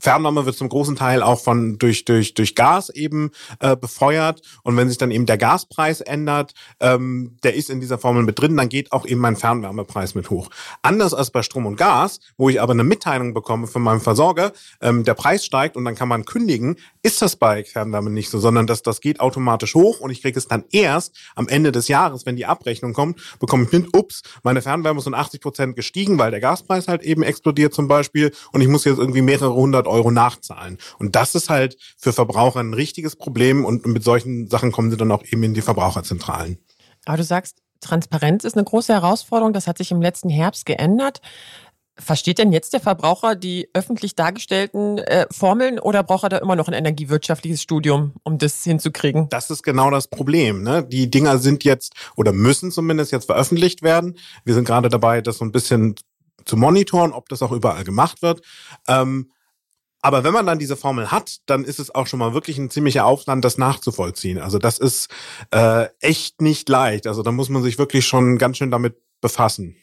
Fernwärme 0.00 0.46
wird 0.46 0.56
zum 0.56 0.68
großen 0.68 0.96
Teil 0.96 1.22
auch 1.22 1.40
von 1.40 1.78
durch 1.78 2.04
durch 2.04 2.34
durch 2.34 2.54
Gas 2.54 2.90
eben 2.90 3.30
äh, 3.60 3.76
befeuert 3.76 4.42
und 4.62 4.76
wenn 4.76 4.88
sich 4.88 4.98
dann 4.98 5.10
eben 5.10 5.26
der 5.26 5.38
Gaspreis 5.38 6.00
ändert, 6.00 6.54
ähm, 6.80 7.36
der 7.42 7.54
ist 7.54 7.70
in 7.70 7.80
dieser 7.80 7.98
Formel 7.98 8.22
mit 8.22 8.38
drin, 8.38 8.56
dann 8.56 8.68
geht 8.68 8.92
auch 8.92 9.06
eben 9.06 9.20
mein 9.20 9.36
Fernwärmepreis 9.36 10.14
mit 10.14 10.30
hoch. 10.30 10.50
Anders 10.82 11.14
als 11.14 11.30
bei 11.30 11.42
Strom 11.42 11.66
und 11.66 11.76
Gas, 11.76 12.20
wo 12.36 12.48
ich 12.48 12.60
aber 12.60 12.72
eine 12.72 12.84
Mitteilung 12.84 13.34
bekomme 13.34 13.66
von 13.66 13.82
meinem 13.82 14.00
Versorger, 14.00 14.52
ähm, 14.80 15.04
der 15.04 15.14
Preis 15.14 15.44
steigt 15.44 15.76
und 15.76 15.84
dann 15.84 15.94
kann 15.94 16.08
man 16.08 16.24
kündigen, 16.24 16.76
ist 17.02 17.22
das 17.22 17.36
bei 17.36 17.64
Fernwärme 17.64 18.10
nicht 18.10 18.30
so, 18.30 18.38
sondern 18.38 18.66
dass 18.66 18.82
das 18.82 19.00
geht 19.00 19.20
automatisch 19.20 19.74
hoch 19.74 20.00
und 20.00 20.10
ich 20.10 20.22
kriege 20.22 20.38
es 20.38 20.48
dann 20.48 20.64
erst 20.70 21.16
am 21.34 21.48
Ende 21.48 21.72
des 21.72 21.88
Jahres, 21.88 22.26
wenn 22.26 22.36
die 22.36 22.46
Abrechnung 22.46 22.92
kommt, 22.92 23.20
bekomme 23.40 23.64
ich 23.64 23.72
mit, 23.72 23.96
ups, 23.96 24.22
meine 24.42 24.62
Fernwärme 24.62 25.00
ist 25.00 25.06
um 25.06 25.14
80 25.14 25.40
Prozent 25.40 25.76
gestiegen, 25.76 26.18
weil 26.18 26.30
der 26.30 26.40
Gaspreis 26.40 26.88
halt 26.88 27.02
eben 27.02 27.22
explodiert 27.22 27.74
zum 27.74 27.88
Beispiel 27.88 28.32
und 28.52 28.60
ich 28.60 28.68
muss 28.68 28.84
jetzt 28.84 28.98
irgendwie 28.98 29.22
mehrere 29.22 29.53
100 29.56 29.86
Euro 29.86 30.10
nachzahlen. 30.10 30.78
Und 30.98 31.16
das 31.16 31.34
ist 31.34 31.50
halt 31.50 31.76
für 31.98 32.12
Verbraucher 32.12 32.60
ein 32.60 32.74
richtiges 32.74 33.16
Problem 33.16 33.64
und 33.64 33.86
mit 33.86 34.04
solchen 34.04 34.48
Sachen 34.48 34.72
kommen 34.72 34.90
sie 34.90 34.96
dann 34.96 35.12
auch 35.12 35.24
eben 35.24 35.42
in 35.42 35.54
die 35.54 35.62
Verbraucherzentralen. 35.62 36.58
Aber 37.06 37.16
du 37.16 37.24
sagst, 37.24 37.58
Transparenz 37.80 38.44
ist 38.44 38.56
eine 38.56 38.64
große 38.64 38.92
Herausforderung. 38.92 39.52
Das 39.52 39.66
hat 39.66 39.78
sich 39.78 39.90
im 39.90 40.00
letzten 40.00 40.30
Herbst 40.30 40.66
geändert. 40.66 41.20
Versteht 41.96 42.38
denn 42.38 42.52
jetzt 42.52 42.72
der 42.72 42.80
Verbraucher 42.80 43.36
die 43.36 43.68
öffentlich 43.72 44.16
dargestellten 44.16 44.98
äh, 44.98 45.26
Formeln 45.30 45.78
oder 45.78 46.02
braucht 46.02 46.24
er 46.24 46.28
da 46.28 46.38
immer 46.38 46.56
noch 46.56 46.66
ein 46.66 46.74
energiewirtschaftliches 46.74 47.62
Studium, 47.62 48.14
um 48.24 48.36
das 48.38 48.64
hinzukriegen? 48.64 49.28
Das 49.28 49.48
ist 49.50 49.62
genau 49.62 49.90
das 49.90 50.08
Problem. 50.08 50.64
Ne? 50.64 50.84
Die 50.84 51.08
Dinger 51.08 51.38
sind 51.38 51.62
jetzt 51.62 51.92
oder 52.16 52.32
müssen 52.32 52.72
zumindest 52.72 53.12
jetzt 53.12 53.26
veröffentlicht 53.26 53.82
werden. 53.82 54.18
Wir 54.44 54.54
sind 54.54 54.64
gerade 54.64 54.88
dabei, 54.88 55.20
das 55.20 55.38
so 55.38 55.44
ein 55.44 55.52
bisschen 55.52 55.94
zu 56.44 56.56
monitoren, 56.56 57.12
ob 57.12 57.28
das 57.28 57.42
auch 57.42 57.52
überall 57.52 57.84
gemacht 57.84 58.22
wird. 58.22 58.40
Ähm, 58.88 59.30
aber 60.04 60.22
wenn 60.22 60.34
man 60.34 60.44
dann 60.44 60.58
diese 60.58 60.76
Formel 60.76 61.10
hat, 61.10 61.38
dann 61.46 61.64
ist 61.64 61.80
es 61.80 61.94
auch 61.94 62.06
schon 62.06 62.18
mal 62.18 62.34
wirklich 62.34 62.58
ein 62.58 62.68
ziemlicher 62.68 63.06
Aufwand, 63.06 63.42
das 63.42 63.56
nachzuvollziehen. 63.56 64.38
Also 64.38 64.58
das 64.58 64.78
ist 64.78 65.08
äh, 65.50 65.86
echt 65.98 66.42
nicht 66.42 66.68
leicht. 66.68 67.06
Also 67.06 67.22
da 67.22 67.32
muss 67.32 67.48
man 67.48 67.62
sich 67.62 67.78
wirklich 67.78 68.06
schon 68.06 68.36
ganz 68.36 68.58
schön 68.58 68.70
damit 68.70 68.98
befassen. 69.22 69.76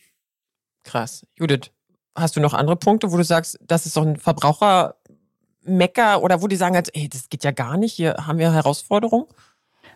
Krass. 0.83 1.25
Judith, 1.39 1.71
hast 2.13 2.35
du 2.35 2.39
noch 2.39 2.53
andere 2.53 2.75
Punkte, 2.75 3.11
wo 3.11 3.17
du 3.17 3.23
sagst, 3.23 3.57
das 3.63 3.87
ist 3.87 3.97
doch 3.97 4.03
ein 4.03 4.15
Verbrauchermecker 4.15 6.21
oder 6.21 6.43
wo 6.43 6.47
die 6.47 6.55
sagen, 6.55 6.75
halt, 6.75 6.91
ey, 6.93 7.09
das 7.09 7.27
geht 7.29 7.43
ja 7.43 7.49
gar 7.49 7.77
nicht, 7.77 7.95
hier 7.95 8.13
haben 8.27 8.37
wir 8.37 8.53
Herausforderungen? 8.53 9.25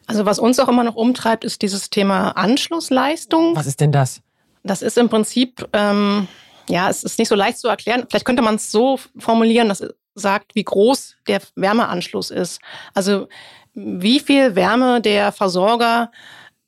Also 0.08 0.26
was 0.26 0.40
uns 0.40 0.60
auch 0.60 0.70
immer 0.70 0.84
noch 0.84 0.96
umtreibt, 0.96 1.44
ist 1.44 1.62
dieses 1.62 1.92
Thema 1.92 2.32
Anschlussleistung. 2.32 3.56
Was 3.56 3.68
ist 3.68 3.80
denn 3.80 3.92
das? 3.92 4.22
Das 4.64 4.82
ist 4.82 4.98
im 4.98 5.08
Prinzip, 5.08 5.70
ähm, 5.74 6.28
ja, 6.68 6.90
es 6.90 7.04
ist 7.04 7.20
nicht 7.20 7.30
so 7.30 7.36
leicht 7.36 7.60
zu 7.60 7.68
erklären. 7.68 8.08
Vielleicht 8.10 8.26
könnte 8.26 8.42
man 8.42 8.56
es 8.56 8.72
so 8.72 8.98
formulieren, 9.20 9.70
dass 9.70 9.84
sagt, 10.16 10.56
wie 10.56 10.64
groß 10.64 11.18
der 11.28 11.42
Wärmeanschluss 11.56 12.32
ist. 12.32 12.60
Also 12.94 13.28
wie 13.74 14.20
viel 14.20 14.56
Wärme 14.56 15.02
der 15.02 15.32
Versorger 15.32 16.12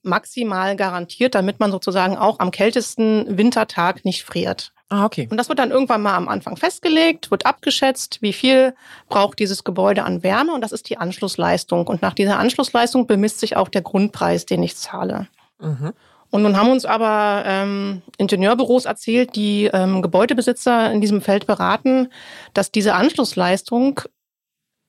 maximal 0.03 0.75
garantiert, 0.75 1.35
damit 1.35 1.59
man 1.59 1.71
sozusagen 1.71 2.17
auch 2.17 2.39
am 2.39 2.51
kältesten 2.51 3.37
Wintertag 3.37 4.05
nicht 4.05 4.23
friert. 4.23 4.71
Ah, 4.89 5.05
okay. 5.05 5.27
Und 5.29 5.35
das 5.35 5.49
wird 5.49 5.59
dann 5.59 5.71
irgendwann 5.71 6.01
mal 6.01 6.15
am 6.15 6.29
Anfang 6.29 6.55
festgelegt, 6.55 7.29
wird 7.29 7.45
abgeschätzt, 7.45 8.21
wie 8.21 8.31
viel 8.31 8.73
braucht 9.09 9.37
dieses 9.39 9.65
Gebäude 9.65 10.03
an 10.03 10.23
Wärme 10.23 10.53
und 10.53 10.61
das 10.61 10.71
ist 10.71 10.89
die 10.89 10.97
Anschlussleistung. 10.97 11.87
Und 11.87 12.01
nach 12.01 12.13
dieser 12.13 12.39
Anschlussleistung 12.39 13.05
bemisst 13.05 13.39
sich 13.39 13.57
auch 13.57 13.67
der 13.67 13.81
Grundpreis, 13.81 14.45
den 14.45 14.63
ich 14.63 14.77
zahle. 14.77 15.27
Mhm. 15.59 15.91
Und 16.29 16.43
nun 16.43 16.57
haben 16.57 16.69
uns 16.69 16.86
aber 16.86 17.43
ähm, 17.46 18.01
Ingenieurbüros 18.17 18.86
erzählt, 18.86 19.36
die 19.36 19.65
ähm, 19.72 20.01
Gebäudebesitzer 20.01 20.91
in 20.91 21.01
diesem 21.01 21.22
Feld 21.22 21.48
beraten, 21.48 22.10
dass 22.53 22.72
diese 22.72 22.96
Anschlussleistung 22.96 24.01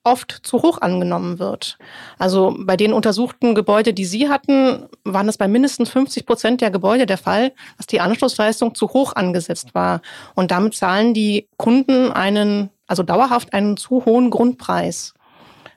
oft 0.05 0.41
zu 0.43 0.63
hoch 0.63 0.81
angenommen 0.81 1.39
wird. 1.39 1.79
Also 2.19 2.57
bei 2.59 2.77
den 2.77 2.93
untersuchten 2.93 3.55
Gebäude, 3.55 3.93
die 3.93 4.05
Sie 4.05 4.29
hatten, 4.29 4.89
waren 5.05 5.29
es 5.29 5.37
bei 5.37 5.49
mindestens 5.49 5.91
50 5.91 6.27
Prozent 6.27 6.61
der 6.61 6.71
Gebäude 6.71 7.07
der 7.07 7.19
Fall, 7.19 7.53
dass 7.77 7.87
die 7.87 8.01
Anschlussleistung 8.01 8.75
zu 8.75 8.89
hoch 8.89 9.15
angesetzt 9.15 9.75
war. 9.75 10.01
Und 10.35 10.51
damit 10.51 10.75
zahlen 10.75 11.15
die 11.15 11.49
Kunden 11.57 12.11
einen, 12.11 12.71
also 12.87 13.03
dauerhaft 13.03 13.53
einen 13.53 13.77
zu 13.77 14.05
hohen 14.05 14.31
Grundpreis. 14.31 15.15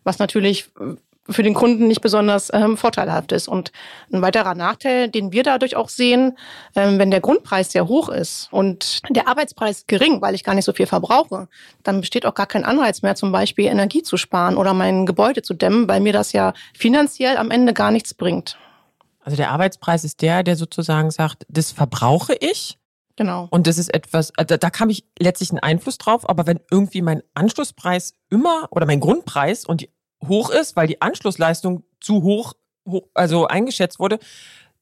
Was 0.03 0.17
natürlich 0.17 0.69
für 1.29 1.43
den 1.43 1.53
Kunden 1.53 1.87
nicht 1.87 2.01
besonders 2.01 2.49
ähm, 2.53 2.77
vorteilhaft 2.77 3.31
ist. 3.31 3.47
Und 3.47 3.71
ein 4.11 4.21
weiterer 4.21 4.55
Nachteil, 4.55 5.07
den 5.07 5.31
wir 5.31 5.43
dadurch 5.43 5.75
auch 5.75 5.89
sehen, 5.89 6.37
ähm, 6.75 6.97
wenn 6.99 7.11
der 7.11 7.21
Grundpreis 7.21 7.71
sehr 7.71 7.87
hoch 7.87 8.09
ist 8.09 8.49
und 8.51 8.99
der 9.09 9.27
Arbeitspreis 9.27 9.85
gering, 9.87 10.21
weil 10.21 10.35
ich 10.35 10.43
gar 10.43 10.55
nicht 10.55 10.65
so 10.65 10.73
viel 10.73 10.87
verbrauche, 10.87 11.47
dann 11.83 12.01
besteht 12.01 12.25
auch 12.25 12.33
gar 12.33 12.47
kein 12.47 12.65
Anreiz 12.65 13.01
mehr, 13.01 13.15
zum 13.15 13.31
Beispiel 13.31 13.65
Energie 13.65 14.01
zu 14.01 14.17
sparen 14.17 14.57
oder 14.57 14.73
mein 14.73 15.05
Gebäude 15.05 15.41
zu 15.41 15.53
dämmen, 15.53 15.87
weil 15.87 16.01
mir 16.01 16.13
das 16.13 16.33
ja 16.33 16.53
finanziell 16.75 17.37
am 17.37 17.51
Ende 17.51 17.73
gar 17.73 17.91
nichts 17.91 18.13
bringt. 18.13 18.57
Also 19.23 19.37
der 19.37 19.51
Arbeitspreis 19.51 20.03
ist 20.03 20.21
der, 20.21 20.43
der 20.43 20.55
sozusagen 20.55 21.11
sagt, 21.11 21.45
das 21.47 21.71
verbrauche 21.71 22.33
ich. 22.39 22.77
Genau. 23.15 23.47
Und 23.51 23.67
das 23.67 23.77
ist 23.77 23.93
etwas, 23.93 24.31
äh, 24.37 24.45
da, 24.45 24.57
da 24.57 24.69
kam 24.69 24.89
ich 24.89 25.05
letztlich 25.19 25.51
einen 25.51 25.59
Einfluss 25.59 25.99
drauf, 25.99 26.27
aber 26.27 26.47
wenn 26.47 26.59
irgendwie 26.71 27.03
mein 27.03 27.21
Anschlusspreis 27.35 28.15
immer 28.29 28.67
oder 28.71 28.87
mein 28.87 28.99
Grundpreis 28.99 29.65
und 29.65 29.81
die 29.81 29.89
hoch 30.27 30.49
ist, 30.49 30.75
weil 30.75 30.87
die 30.87 31.01
Anschlussleistung 31.01 31.83
zu 31.99 32.23
hoch, 32.23 32.53
hoch 32.87 33.07
also 33.13 33.47
eingeschätzt 33.47 33.99
wurde, 33.99 34.19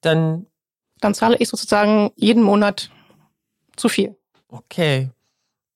dann. 0.01 0.45
Dann 1.01 1.13
zahle 1.13 1.37
ich 1.37 1.47
sozusagen 1.47 2.11
jeden 2.15 2.43
Monat 2.43 2.89
zu 3.77 3.87
viel. 3.87 4.17
Okay. 4.49 5.09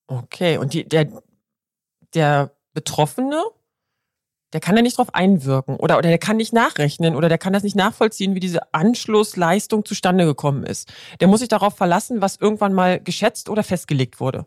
Okay. 0.07 0.57
Und 0.57 0.73
die, 0.73 0.83
der, 0.87 1.07
der 2.13 2.51
Betroffene, 2.73 3.41
der 4.51 4.59
kann 4.59 4.75
da 4.75 4.81
nicht 4.81 4.97
drauf 4.97 5.13
einwirken 5.15 5.77
oder, 5.77 5.97
oder 5.97 6.09
der 6.09 6.17
kann 6.17 6.37
nicht 6.37 6.53
nachrechnen 6.53 7.15
oder 7.15 7.29
der 7.29 7.37
kann 7.37 7.53
das 7.53 7.63
nicht 7.63 7.75
nachvollziehen, 7.75 8.35
wie 8.35 8.39
diese 8.39 8.73
Anschlussleistung 8.73 9.85
zustande 9.85 10.25
gekommen 10.25 10.63
ist. 10.63 10.91
Der 11.19 11.27
muss 11.27 11.39
sich 11.39 11.49
darauf 11.49 11.75
verlassen, 11.75 12.21
was 12.21 12.37
irgendwann 12.37 12.73
mal 12.73 12.99
geschätzt 12.99 13.49
oder 13.49 13.63
festgelegt 13.63 14.19
wurde. 14.19 14.45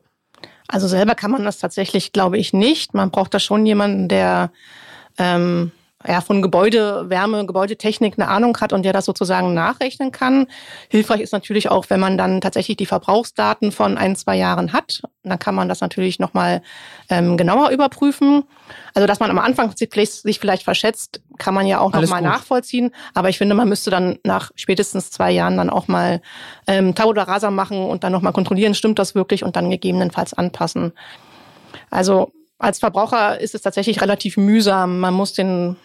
Also 0.68 0.88
selber 0.88 1.14
kann 1.14 1.30
man 1.30 1.44
das 1.44 1.58
tatsächlich, 1.58 2.12
glaube 2.12 2.38
ich, 2.38 2.52
nicht. 2.52 2.94
Man 2.94 3.10
braucht 3.10 3.34
da 3.34 3.38
schon 3.38 3.64
jemanden, 3.66 4.08
der 4.08 4.52
ähm, 5.18 5.72
ja, 6.06 6.20
von 6.20 6.42
Gebäude, 6.42 7.08
Wärme, 7.08 7.46
Gebäudetechnik 7.46 8.14
eine 8.16 8.28
Ahnung 8.28 8.56
hat 8.60 8.72
und 8.72 8.84
der 8.84 8.92
das 8.92 9.06
sozusagen 9.06 9.54
nachrechnen 9.54 10.12
kann. 10.12 10.46
Hilfreich 10.88 11.20
ist 11.20 11.32
natürlich 11.32 11.70
auch, 11.70 11.86
wenn 11.88 12.00
man 12.00 12.18
dann 12.18 12.40
tatsächlich 12.40 12.76
die 12.76 12.86
Verbrauchsdaten 12.86 13.72
von 13.72 13.96
ein, 13.96 14.14
zwei 14.14 14.36
Jahren 14.36 14.72
hat. 14.72 15.02
Dann 15.24 15.38
kann 15.38 15.54
man 15.54 15.68
das 15.68 15.80
natürlich 15.80 16.18
nochmal 16.18 16.62
ähm, 17.08 17.36
genauer 17.36 17.70
überprüfen. 17.70 18.44
Also, 18.94 19.06
dass 19.06 19.20
man 19.20 19.30
am 19.30 19.38
Anfang 19.38 19.74
sich 19.74 20.38
vielleicht 20.38 20.62
verschätzt, 20.62 21.20
kann 21.38 21.54
man 21.54 21.66
ja 21.66 21.80
auch 21.80 21.92
nochmal 21.92 22.22
nachvollziehen. 22.22 22.92
Aber 23.14 23.28
ich 23.28 23.38
finde, 23.38 23.54
man 23.54 23.68
müsste 23.68 23.90
dann 23.90 24.18
nach 24.22 24.50
spätestens 24.54 25.10
zwei 25.10 25.30
Jahren 25.30 25.56
dann 25.56 25.70
auch 25.70 25.88
mal 25.88 26.20
ähm, 26.66 26.94
Tabula 26.94 27.24
Rasa 27.24 27.50
machen 27.50 27.84
und 27.84 28.04
dann 28.04 28.12
nochmal 28.12 28.32
kontrollieren, 28.32 28.74
stimmt 28.74 28.98
das 28.98 29.14
wirklich 29.14 29.44
und 29.44 29.56
dann 29.56 29.70
gegebenenfalls 29.70 30.34
anpassen. 30.34 30.92
Also 31.90 32.32
als 32.58 32.78
Verbraucher 32.78 33.40
ist 33.40 33.54
es 33.54 33.62
tatsächlich 33.62 34.00
relativ 34.00 34.36
mühsam. 34.36 35.00
Man 35.00 35.14
muss 35.14 35.32
den 35.32 35.76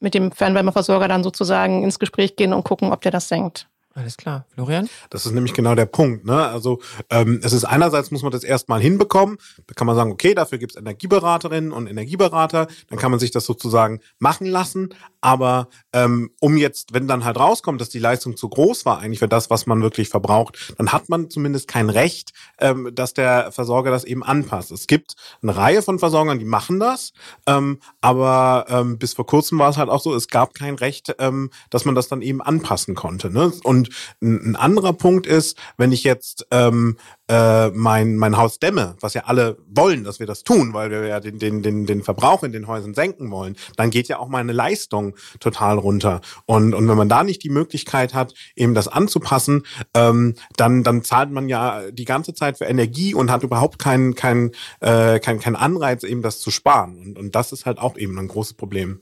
mit 0.00 0.14
dem 0.14 0.32
Fernwärmeversorger 0.32 1.08
dann 1.08 1.22
sozusagen 1.22 1.84
ins 1.84 1.98
Gespräch 1.98 2.36
gehen 2.36 2.52
und 2.52 2.64
gucken, 2.64 2.92
ob 2.92 3.00
der 3.02 3.12
das 3.12 3.28
senkt. 3.28 3.68
Alles 3.94 4.16
klar. 4.16 4.46
Florian? 4.54 4.88
Das 5.10 5.26
ist 5.26 5.32
nämlich 5.32 5.52
genau 5.52 5.74
der 5.74 5.86
Punkt. 5.86 6.24
Ne? 6.24 6.46
Also 6.46 6.80
ähm, 7.10 7.40
es 7.42 7.52
ist 7.52 7.64
einerseits, 7.64 8.10
muss 8.10 8.22
man 8.22 8.32
das 8.32 8.42
erstmal 8.42 8.80
hinbekommen. 8.80 9.36
Da 9.66 9.74
kann 9.74 9.86
man 9.86 9.96
sagen, 9.96 10.10
okay, 10.10 10.34
dafür 10.34 10.58
gibt 10.58 10.72
es 10.72 10.78
Energieberaterinnen 10.78 11.72
und 11.72 11.86
Energieberater. 11.86 12.68
Dann 12.88 12.98
kann 12.98 13.10
man 13.10 13.20
sich 13.20 13.30
das 13.32 13.44
sozusagen 13.44 14.00
machen 14.18 14.46
lassen. 14.46 14.94
Aber 15.20 15.68
ähm, 15.92 16.30
um 16.40 16.56
jetzt, 16.56 16.94
wenn 16.94 17.06
dann 17.06 17.24
halt 17.24 17.38
rauskommt, 17.38 17.80
dass 17.80 17.90
die 17.90 17.98
Leistung 17.98 18.36
zu 18.36 18.48
groß 18.48 18.84
war, 18.86 18.98
eigentlich 18.98 19.20
für 19.20 19.28
das, 19.28 19.50
was 19.50 19.66
man 19.66 19.82
wirklich 19.82 20.08
verbraucht, 20.08 20.74
dann 20.78 20.90
hat 20.90 21.08
man 21.08 21.30
zumindest 21.30 21.68
kein 21.68 21.90
Recht, 21.90 22.32
ähm, 22.58 22.90
dass 22.94 23.14
der 23.14 23.52
Versorger 23.52 23.90
das 23.90 24.04
eben 24.04 24.24
anpasst. 24.24 24.72
Es 24.72 24.86
gibt 24.86 25.14
eine 25.42 25.56
Reihe 25.56 25.82
von 25.82 25.98
Versorgern, 25.98 26.38
die 26.38 26.44
machen 26.44 26.80
das. 26.80 27.12
Ähm, 27.46 27.78
aber 28.00 28.66
ähm, 28.68 28.98
bis 28.98 29.14
vor 29.14 29.26
kurzem 29.26 29.58
war 29.58 29.70
es 29.70 29.76
halt 29.76 29.90
auch 29.90 30.00
so, 30.00 30.14
es 30.14 30.28
gab 30.28 30.54
kein 30.54 30.74
Recht, 30.74 31.14
ähm, 31.18 31.50
dass 31.70 31.84
man 31.84 31.94
das 31.94 32.08
dann 32.08 32.22
eben 32.22 32.40
anpassen 32.40 32.94
konnte. 32.94 33.30
Ne? 33.30 33.52
Und 33.62 33.81
und 33.82 33.90
ein, 34.22 34.56
anderer 34.56 34.92
Punkt 34.92 35.26
ist, 35.26 35.58
wenn 35.76 35.92
ich 35.92 36.04
jetzt 36.04 36.46
ähm, 36.50 36.96
äh, 37.28 37.70
mein, 37.70 38.16
mein 38.16 38.36
Haus 38.36 38.58
dämme, 38.58 38.96
was 39.00 39.14
ja 39.14 39.22
alle 39.24 39.56
wollen, 39.66 40.04
dass 40.04 40.20
wir 40.20 40.26
das 40.26 40.44
tun, 40.44 40.72
weil 40.74 40.90
wir 40.90 41.06
ja 41.06 41.20
den, 41.20 41.38
den, 41.38 41.62
den, 41.62 41.86
den 41.86 42.02
Verbrauch 42.02 42.42
in 42.42 42.52
den 42.52 42.66
Häusern 42.66 42.94
senken 42.94 43.30
wollen, 43.30 43.56
dann 43.76 43.90
geht 43.90 44.08
ja 44.08 44.18
auch 44.18 44.28
meine 44.28 44.52
Leistung 44.52 45.16
total 45.40 45.78
runter. 45.78 46.20
Und, 46.46 46.74
und 46.74 46.88
wenn 46.88 46.96
man 46.96 47.08
da 47.08 47.24
nicht 47.24 47.42
die 47.42 47.50
Möglichkeit 47.50 48.14
hat, 48.14 48.34
eben 48.54 48.74
das 48.74 48.88
anzupassen, 48.88 49.64
ähm, 49.94 50.34
dann, 50.56 50.82
dann 50.82 51.02
zahlt 51.02 51.30
man 51.30 51.48
ja 51.48 51.90
die 51.90 52.04
ganze 52.04 52.34
Zeit 52.34 52.58
für 52.58 52.64
Energie 52.64 53.14
und 53.14 53.30
hat 53.30 53.42
überhaupt 53.42 53.78
keinen 53.78 54.14
kein, 54.14 54.52
äh, 54.80 55.18
kein, 55.18 55.40
kein 55.40 55.56
Anreiz, 55.56 56.04
eben 56.04 56.22
das 56.22 56.40
zu 56.40 56.50
sparen. 56.50 56.98
Und, 56.98 57.18
und 57.18 57.34
das 57.34 57.52
ist 57.52 57.66
halt 57.66 57.78
auch 57.78 57.96
eben 57.96 58.18
ein 58.18 58.28
großes 58.28 58.54
Problem. 58.54 59.00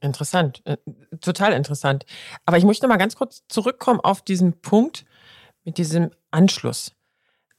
Interessant, 0.00 0.62
äh, 0.64 0.76
total 1.20 1.52
interessant. 1.52 2.06
Aber 2.44 2.56
ich 2.56 2.64
möchte 2.64 2.86
mal 2.86 2.96
ganz 2.98 3.16
kurz 3.16 3.42
zurückkommen 3.48 4.00
auf 4.00 4.22
diesen 4.22 4.60
Punkt 4.60 5.04
mit 5.64 5.78
diesem 5.78 6.10
Anschluss. 6.30 6.92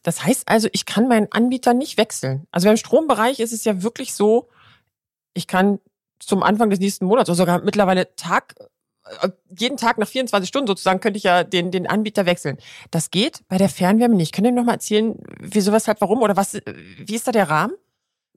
Das 0.03 0.23
heißt 0.23 0.47
also, 0.47 0.69
ich 0.71 0.85
kann 0.85 1.07
meinen 1.07 1.27
Anbieter 1.31 1.73
nicht 1.73 1.97
wechseln. 1.97 2.47
Also 2.51 2.67
beim 2.67 2.77
Strombereich 2.77 3.39
ist 3.39 3.51
es 3.51 3.65
ja 3.65 3.83
wirklich 3.83 4.13
so, 4.13 4.49
ich 5.33 5.47
kann 5.47 5.79
zum 6.19 6.43
Anfang 6.43 6.69
des 6.69 6.79
nächsten 6.79 7.05
Monats 7.05 7.29
oder 7.29 7.35
sogar 7.35 7.61
mittlerweile 7.61 8.15
Tag, 8.15 8.55
äh, 9.21 9.29
jeden 9.57 9.75
Tag 9.75 9.97
nach 9.97 10.07
24 10.07 10.47
Stunden 10.47 10.67
sozusagen 10.67 11.01
könnte 11.01 11.17
ich 11.17 11.23
ja 11.23 11.43
den, 11.43 11.71
den 11.71 11.87
Anbieter 11.87 12.25
wechseln. 12.25 12.57
Das 12.91 13.11
geht 13.11 13.41
bei 13.49 13.57
der 13.57 13.69
Fernwärme 13.69 14.15
nicht. 14.15 14.33
Könnt 14.33 14.47
ihr 14.47 14.53
noch 14.53 14.63
mal 14.63 14.73
erzählen, 14.73 15.15
wieso, 15.39 15.73
weshalb, 15.73 15.99
warum 15.99 16.21
oder 16.21 16.37
was, 16.37 16.53
wie 16.53 17.15
ist 17.15 17.27
da 17.27 17.33
der 17.33 17.49
Rahmen? 17.49 17.73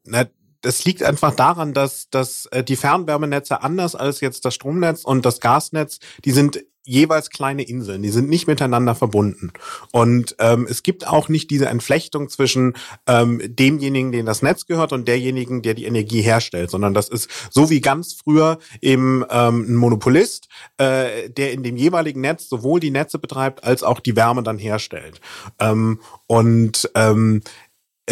Na, 0.04 0.26
das 0.62 0.84
liegt 0.84 1.02
einfach 1.02 1.34
daran, 1.34 1.74
dass, 1.74 2.08
dass 2.10 2.46
äh, 2.46 2.64
die 2.64 2.76
Fernwärmenetze 2.76 3.62
anders 3.62 3.94
als 3.94 4.20
jetzt 4.20 4.44
das 4.44 4.54
Stromnetz 4.54 5.04
und 5.04 5.26
das 5.26 5.40
Gasnetz, 5.40 5.98
die 6.24 6.32
sind 6.32 6.64
jeweils 6.84 7.30
kleine 7.30 7.62
Inseln, 7.62 8.02
die 8.02 8.10
sind 8.10 8.28
nicht 8.28 8.46
miteinander 8.46 8.94
verbunden. 8.94 9.52
Und 9.92 10.34
ähm, 10.38 10.66
es 10.68 10.82
gibt 10.82 11.06
auch 11.06 11.28
nicht 11.28 11.50
diese 11.50 11.66
Entflechtung 11.66 12.28
zwischen 12.28 12.74
ähm, 13.06 13.40
demjenigen, 13.44 14.10
den 14.10 14.26
das 14.26 14.42
Netz 14.42 14.66
gehört, 14.66 14.92
und 14.92 15.06
derjenigen, 15.06 15.62
der 15.62 15.74
die 15.74 15.84
Energie 15.84 16.22
herstellt, 16.22 16.70
sondern 16.70 16.92
das 16.92 17.08
ist 17.08 17.30
so 17.50 17.70
wie 17.70 17.80
ganz 17.80 18.14
früher 18.14 18.58
eben 18.80 19.24
ähm, 19.30 19.66
ein 19.68 19.74
Monopolist, 19.76 20.48
äh, 20.78 21.30
der 21.30 21.52
in 21.52 21.62
dem 21.62 21.76
jeweiligen 21.76 22.20
Netz 22.20 22.48
sowohl 22.48 22.80
die 22.80 22.90
Netze 22.90 23.18
betreibt 23.18 23.62
als 23.62 23.82
auch 23.82 24.00
die 24.00 24.16
Wärme 24.16 24.42
dann 24.42 24.58
herstellt. 24.58 25.20
Ähm, 25.60 26.00
und 26.26 26.90
ähm, 26.94 27.42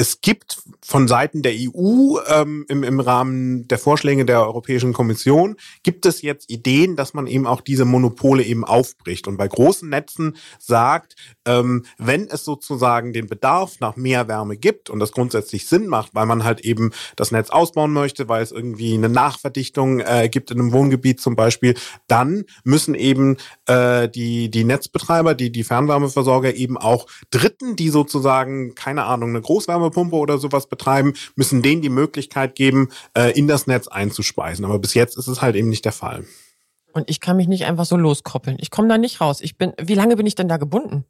es 0.00 0.22
gibt 0.22 0.62
von 0.82 1.08
Seiten 1.08 1.42
der 1.42 1.52
EU 1.52 2.16
ähm, 2.26 2.64
im, 2.70 2.84
im 2.84 3.00
Rahmen 3.00 3.68
der 3.68 3.78
Vorschläge 3.78 4.24
der 4.24 4.40
Europäischen 4.40 4.94
Kommission 4.94 5.56
gibt 5.82 6.06
es 6.06 6.22
jetzt 6.22 6.50
Ideen, 6.50 6.96
dass 6.96 7.12
man 7.12 7.26
eben 7.26 7.46
auch 7.46 7.60
diese 7.60 7.84
Monopole 7.84 8.42
eben 8.42 8.64
aufbricht. 8.64 9.28
Und 9.28 9.36
bei 9.36 9.46
großen 9.46 9.90
Netzen 9.90 10.38
sagt, 10.58 11.16
ähm, 11.44 11.84
wenn 11.98 12.28
es 12.28 12.46
sozusagen 12.46 13.12
den 13.12 13.26
Bedarf 13.26 13.78
nach 13.80 13.96
mehr 13.96 14.26
Wärme 14.26 14.56
gibt 14.56 14.88
und 14.88 15.00
das 15.00 15.12
grundsätzlich 15.12 15.66
Sinn 15.66 15.86
macht, 15.86 16.14
weil 16.14 16.24
man 16.24 16.44
halt 16.44 16.60
eben 16.60 16.92
das 17.16 17.30
Netz 17.30 17.50
ausbauen 17.50 17.92
möchte, 17.92 18.26
weil 18.26 18.42
es 18.42 18.52
irgendwie 18.52 18.94
eine 18.94 19.10
Nachverdichtung 19.10 20.00
äh, 20.00 20.30
gibt 20.30 20.50
in 20.50 20.60
einem 20.60 20.72
Wohngebiet 20.72 21.20
zum 21.20 21.36
Beispiel, 21.36 21.74
dann 22.06 22.44
müssen 22.64 22.94
eben 22.94 23.36
äh, 23.66 24.08
die 24.08 24.50
die 24.50 24.64
Netzbetreiber, 24.64 25.34
die 25.34 25.52
die 25.52 25.62
Fernwärmeversorger 25.62 26.54
eben 26.54 26.78
auch 26.78 27.06
Dritten, 27.28 27.76
die 27.76 27.90
sozusagen 27.90 28.74
keine 28.74 29.04
Ahnung 29.04 29.28
eine 29.28 29.42
Großwärme 29.42 29.89
Wärmepumpe 29.90 30.16
oder 30.16 30.38
sowas 30.38 30.68
betreiben, 30.68 31.14
müssen 31.36 31.62
denen 31.62 31.82
die 31.82 31.88
Möglichkeit 31.88 32.54
geben, 32.54 32.88
äh, 33.14 33.36
in 33.36 33.48
das 33.48 33.66
Netz 33.66 33.88
einzuspeisen. 33.88 34.64
Aber 34.64 34.78
bis 34.78 34.94
jetzt 34.94 35.16
ist 35.16 35.26
es 35.26 35.42
halt 35.42 35.56
eben 35.56 35.68
nicht 35.68 35.84
der 35.84 35.92
Fall. 35.92 36.24
Und 36.92 37.08
ich 37.08 37.20
kann 37.20 37.36
mich 37.36 37.48
nicht 37.48 37.66
einfach 37.66 37.84
so 37.84 37.96
loskoppeln. 37.96 38.56
Ich 38.60 38.70
komme 38.70 38.88
da 38.88 38.98
nicht 38.98 39.20
raus. 39.20 39.40
Ich 39.40 39.56
bin, 39.56 39.72
wie 39.80 39.94
lange 39.94 40.16
bin 40.16 40.26
ich 40.26 40.34
denn 40.34 40.48
da 40.48 40.56
gebunden? 40.56 41.04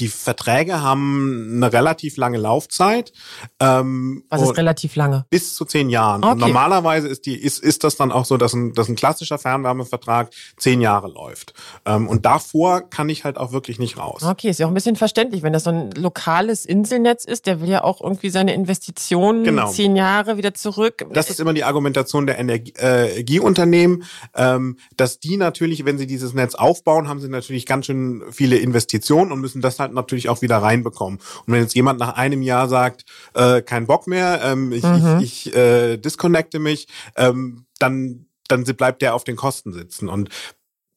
Die 0.00 0.08
Verträge 0.08 0.82
haben 0.82 1.54
eine 1.56 1.72
relativ 1.72 2.16
lange 2.16 2.38
Laufzeit. 2.38 3.12
Ähm, 3.60 4.24
Was 4.28 4.42
ist 4.42 4.56
relativ 4.56 4.96
lange? 4.96 5.26
Bis 5.30 5.54
zu 5.54 5.64
zehn 5.64 5.90
Jahren. 5.90 6.24
Okay. 6.24 6.38
normalerweise 6.38 7.08
ist, 7.08 7.26
die, 7.26 7.36
ist, 7.36 7.58
ist 7.58 7.84
das 7.84 7.96
dann 7.96 8.10
auch 8.10 8.24
so, 8.24 8.36
dass 8.36 8.52
ein, 8.54 8.72
dass 8.72 8.88
ein 8.88 8.96
klassischer 8.96 9.38
Fernwärmevertrag 9.38 10.30
zehn 10.56 10.80
Jahre 10.80 11.08
läuft. 11.08 11.54
Ähm, 11.84 12.08
und 12.08 12.26
davor 12.26 12.82
kann 12.88 13.08
ich 13.08 13.24
halt 13.24 13.38
auch 13.38 13.52
wirklich 13.52 13.78
nicht 13.78 13.98
raus. 13.98 14.22
Okay, 14.22 14.50
ist 14.50 14.58
ja 14.58 14.66
auch 14.66 14.70
ein 14.70 14.74
bisschen 14.74 14.96
verständlich, 14.96 15.42
wenn 15.42 15.52
das 15.52 15.64
so 15.64 15.70
ein 15.70 15.92
lokales 15.92 16.64
Inselnetz 16.64 17.24
ist, 17.24 17.46
der 17.46 17.60
will 17.60 17.68
ja 17.68 17.84
auch 17.84 18.00
irgendwie 18.00 18.30
seine 18.30 18.54
Investitionen 18.54 19.44
genau. 19.44 19.70
zehn 19.70 19.96
Jahre 19.96 20.36
wieder 20.36 20.54
zurück. 20.54 21.06
Das 21.12 21.30
ist 21.30 21.40
immer 21.40 21.54
die 21.54 21.64
Argumentation 21.64 22.26
der 22.26 22.38
Energieunternehmen, 22.38 24.04
ähm, 24.34 24.78
dass 24.96 25.20
die 25.20 25.36
natürlich, 25.36 25.84
wenn 25.84 25.98
sie 25.98 26.06
dieses 26.06 26.34
Netz 26.34 26.54
aufbauen, 26.54 27.08
haben 27.08 27.20
sie 27.20 27.28
natürlich 27.28 27.66
ganz 27.66 27.86
schön 27.86 28.22
viele 28.30 28.56
Investitionen 28.56 29.30
und 29.32 29.40
müssen 29.40 29.60
das 29.60 29.78
halt 29.78 29.83
halt 29.84 29.94
natürlich 29.94 30.28
auch 30.28 30.42
wieder 30.42 30.58
reinbekommen. 30.58 31.18
Und 31.46 31.52
wenn 31.52 31.62
jetzt 31.62 31.74
jemand 31.74 32.00
nach 32.00 32.16
einem 32.16 32.42
Jahr 32.42 32.68
sagt, 32.68 33.04
äh, 33.34 33.62
kein 33.62 33.86
Bock 33.86 34.06
mehr, 34.06 34.40
ähm, 34.42 34.72
ich, 34.72 34.82
mhm. 34.82 35.18
ich, 35.20 35.46
ich 35.46 35.56
äh, 35.56 35.96
disconnecte 35.96 36.58
mich, 36.58 36.88
ähm, 37.16 37.66
dann 37.78 38.26
dann 38.48 38.64
bleibt 38.64 39.02
der 39.02 39.14
auf 39.14 39.24
den 39.24 39.36
Kosten 39.36 39.72
sitzen. 39.72 40.08
Und 40.08 40.28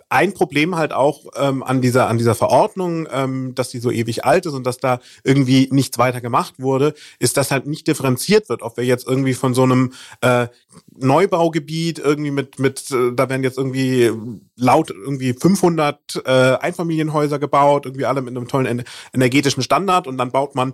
ein 0.10 0.34
Problem 0.34 0.76
halt 0.76 0.94
auch 0.94 1.26
ähm, 1.36 1.64
an 1.64 1.82
dieser 1.82 2.08
an 2.08 2.18
dieser 2.18 2.36
Verordnung, 2.36 3.08
ähm, 3.12 3.56
dass 3.56 3.70
die 3.70 3.80
so 3.80 3.92
ewig 3.92 4.26
alt 4.26 4.46
ist 4.46 4.54
und 4.54 4.66
dass 4.66 4.78
da 4.78 5.00
irgendwie 5.24 5.68
nichts 5.72 5.98
weiter 5.98 6.22
gemacht 6.22 6.56
wurde, 6.58 6.94
ist, 7.20 7.38
dass 7.38 7.52
halt 7.52 7.68
nicht 7.68 7.88
differenziert 7.88 8.50
wird, 8.50 8.62
ob 8.62 8.78
wir 8.78 8.86
jetzt 8.86 9.08
irgendwie 9.08 9.34
von 9.34 9.54
so 9.54 9.64
einem 9.64 9.94
äh, 10.22 10.48
Neubaugebiet 10.96 12.00
irgendwie 12.00 12.32
mit 12.32 12.60
mit 12.60 12.90
äh, 12.92 13.12
da 13.14 13.30
werden 13.30 13.44
jetzt 13.44 13.58
irgendwie 13.58 14.12
laut 14.56 14.92
irgendwie 14.92 15.34
500 15.34 16.24
äh, 16.26 16.32
Einfamilienhäuser 16.32 17.40
gebaut, 17.40 17.86
irgendwie 17.86 18.06
alle 18.06 18.22
mit 18.22 18.36
einem 18.36 18.48
tollen 18.48 18.84
energetischen 19.14 19.64
Standard 19.64 20.08
und 20.08 20.18
dann 20.18 20.32
baut 20.32 20.56
man 20.56 20.74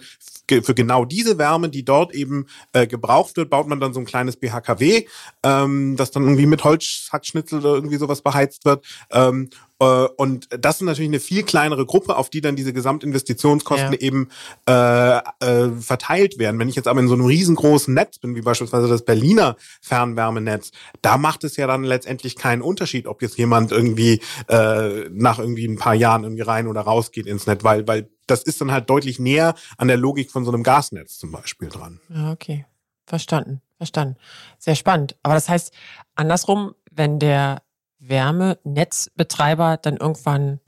für 0.49 0.73
genau 0.73 1.05
diese 1.05 1.37
Wärme, 1.37 1.69
die 1.69 1.85
dort 1.85 2.13
eben 2.13 2.47
äh, 2.73 2.87
gebraucht 2.87 3.37
wird, 3.37 3.49
baut 3.49 3.67
man 3.67 3.79
dann 3.79 3.93
so 3.93 3.99
ein 3.99 4.05
kleines 4.05 4.35
BHKW, 4.35 5.05
ähm, 5.43 5.95
das 5.95 6.11
dann 6.11 6.23
irgendwie 6.23 6.45
mit 6.45 6.63
Holzhackschnitzel 6.63 7.59
oder 7.59 7.73
irgendwie 7.73 7.97
sowas 7.97 8.21
beheizt 8.21 8.65
wird. 8.65 8.85
Ähm, 9.11 9.49
äh, 9.79 10.07
und 10.17 10.47
das 10.49 10.75
ist 10.75 10.81
natürlich 10.81 11.09
eine 11.09 11.19
viel 11.19 11.43
kleinere 11.43 11.85
Gruppe, 11.85 12.15
auf 12.15 12.29
die 12.29 12.41
dann 12.41 12.55
diese 12.55 12.73
Gesamtinvestitionskosten 12.73 13.93
ja. 13.93 13.99
eben 13.99 14.29
äh, 14.67 15.17
äh, 15.17 15.71
verteilt 15.79 16.37
werden. 16.37 16.59
Wenn 16.59 16.69
ich 16.69 16.75
jetzt 16.75 16.87
aber 16.87 16.99
in 16.99 17.07
so 17.07 17.13
einem 17.13 17.25
riesengroßen 17.25 17.93
Netz 17.93 18.19
bin, 18.19 18.35
wie 18.35 18.41
beispielsweise 18.41 18.87
das 18.87 19.05
Berliner 19.05 19.55
Fernwärmenetz, 19.81 20.71
da 21.01 21.17
macht 21.17 21.43
es 21.43 21.57
ja 21.57 21.67
dann 21.67 21.83
letztendlich 21.83 22.35
keinen 22.35 22.61
Unterschied, 22.61 23.07
ob 23.07 23.21
jetzt 23.21 23.37
jemand 23.37 23.71
irgendwie 23.71 24.21
äh, 24.47 25.09
nach 25.11 25.39
irgendwie 25.39 25.67
ein 25.67 25.77
paar 25.77 25.95
Jahren 25.95 26.23
irgendwie 26.23 26.43
rein 26.43 26.67
oder 26.67 26.81
raus 26.81 27.11
geht 27.11 27.27
ins 27.27 27.47
Netz, 27.47 27.63
weil, 27.63 27.87
weil 27.87 28.09
das 28.27 28.43
ist 28.43 28.61
dann 28.61 28.71
halt 28.71 28.89
deutlich 28.89 29.19
näher 29.19 29.55
an 29.77 29.87
der 29.87 29.97
Logik 29.97 30.31
von 30.31 30.45
so 30.45 30.51
einem 30.51 30.63
Gasnetz 30.63 31.17
zum 31.17 31.31
Beispiel 31.31 31.69
dran. 31.69 31.99
Ja, 32.09 32.31
okay. 32.31 32.65
Verstanden, 33.05 33.61
verstanden. 33.77 34.15
Sehr 34.59 34.75
spannend. 34.75 35.17
Aber 35.23 35.33
das 35.33 35.49
heißt, 35.49 35.73
andersrum, 36.15 36.73
wenn 36.91 37.19
der 37.19 37.61
Wärmenetzbetreiber 37.99 39.77
dann 39.77 39.97
irgendwann 39.97 40.59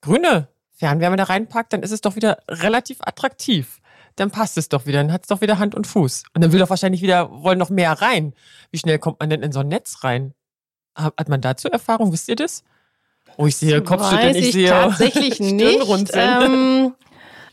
grüne 0.00 0.48
Fernwärme 0.70 1.16
da 1.16 1.24
reinpackt, 1.24 1.72
dann 1.72 1.82
ist 1.82 1.92
es 1.92 2.00
doch 2.00 2.16
wieder 2.16 2.38
relativ 2.48 2.98
attraktiv. 3.00 3.80
Dann 4.16 4.30
passt 4.30 4.58
es 4.58 4.68
doch 4.68 4.86
wieder, 4.86 4.98
dann 4.98 5.12
hat 5.12 5.22
es 5.22 5.28
doch 5.28 5.40
wieder 5.40 5.58
Hand 5.58 5.74
und 5.74 5.86
Fuß. 5.86 6.24
Und 6.34 6.42
dann 6.42 6.52
will 6.52 6.60
doch 6.60 6.70
wahrscheinlich 6.70 7.02
wieder, 7.02 7.30
wollen 7.30 7.58
noch 7.58 7.70
mehr 7.70 7.92
rein. 7.92 8.34
Wie 8.70 8.78
schnell 8.78 8.98
kommt 8.98 9.20
man 9.20 9.30
denn 9.30 9.42
in 9.42 9.52
so 9.52 9.60
ein 9.60 9.68
Netz 9.68 10.04
rein? 10.04 10.34
Hat 10.94 11.28
man 11.28 11.40
dazu 11.40 11.68
Erfahrung, 11.68 12.12
wisst 12.12 12.28
ihr 12.28 12.36
das? 12.36 12.64
Oh, 13.36 13.46
ich 13.46 13.56
sehe 13.56 13.82
Kopfschütteln, 13.82 14.36
ich, 14.36 14.48
ich 14.48 14.52
sehe 14.52 14.68
tatsächlich 14.68 15.40
nicht. 15.40 15.80
Ähm, 16.14 16.94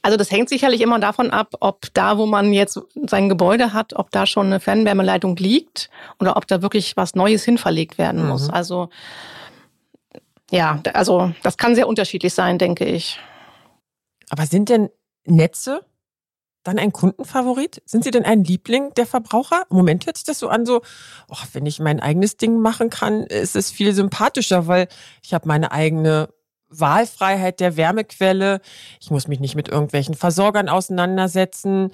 also 0.02 0.18
das 0.18 0.32
hängt 0.32 0.50
sicherlich 0.50 0.82
immer 0.82 1.00
davon 1.00 1.32
ab, 1.32 1.56
ob 1.60 1.94
da, 1.94 2.18
wo 2.18 2.26
man 2.26 2.54
jetzt 2.54 2.80
sein 3.08 3.30
Gebäude 3.30 3.74
hat, 3.74 3.94
ob 3.94 4.12
da 4.12 4.26
schon 4.26 4.48
eine 4.48 4.60
Fernwärmeleitung 4.60 5.36
liegt 5.36 5.90
oder 6.20 6.38
ob 6.38 6.48
da 6.48 6.62
wirklich 6.62 6.96
was 6.96 7.16
Neues 7.16 7.44
hinverlegt 7.44 7.98
werden 7.98 8.28
muss. 8.28 8.48
Mhm. 8.48 8.54
Also 8.54 8.90
ja, 10.52 10.82
also 10.94 11.32
das 11.44 11.58
kann 11.58 11.76
sehr 11.76 11.88
unterschiedlich 11.88 12.34
sein, 12.34 12.58
denke 12.58 12.86
ich. 12.86 13.20
Aber 14.30 14.46
sind 14.46 14.70
denn 14.70 14.90
Netze 15.26 15.82
dann 16.64 16.80
ein 16.80 16.92
Kundenfavorit? 16.92 17.82
Sind 17.86 18.04
sie 18.04 18.12
denn 18.12 18.26
ein 18.26 18.44
Liebling 18.44 18.94
der 18.96 19.06
Verbraucher? 19.06 19.64
Im 19.70 19.78
Moment 19.78 20.06
hört 20.06 20.18
sich 20.18 20.26
das 20.26 20.40
so 20.40 20.50
an, 20.50 20.66
so, 20.66 20.82
oh, 21.30 21.38
wenn 21.54 21.66
ich 21.66 21.80
mein 21.80 22.00
eigenes 22.00 22.38
Ding 22.38 22.60
machen 22.60 22.90
kann, 22.90 23.24
ist 23.24 23.56
es 23.56 23.72
viel 23.72 23.94
sympathischer, 23.94 24.68
weil 24.68 24.88
ich 25.24 25.34
habe 25.34 25.48
meine 25.48 25.72
eigene 25.72 26.30
Wahlfreiheit 26.70 27.60
der 27.60 27.78
Wärmequelle. 27.78 28.62
Ich 29.00 29.10
muss 29.10 29.28
mich 29.28 29.40
nicht 29.40 29.56
mit 29.56 29.70
irgendwelchen 29.70 30.14
Versorgern 30.14 30.70
auseinandersetzen. 30.70 31.92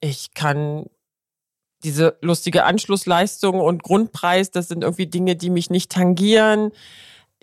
Ich 0.00 0.34
kann 0.34 0.86
diese 1.84 2.16
lustige 2.20 2.64
Anschlussleistung 2.64 3.60
und 3.60 3.82
Grundpreis, 3.82 4.50
das 4.50 4.68
sind 4.68 4.82
irgendwie 4.82 5.06
Dinge, 5.06 5.36
die 5.36 5.50
mich 5.50 5.70
nicht 5.70 5.92
tangieren. 5.92 6.72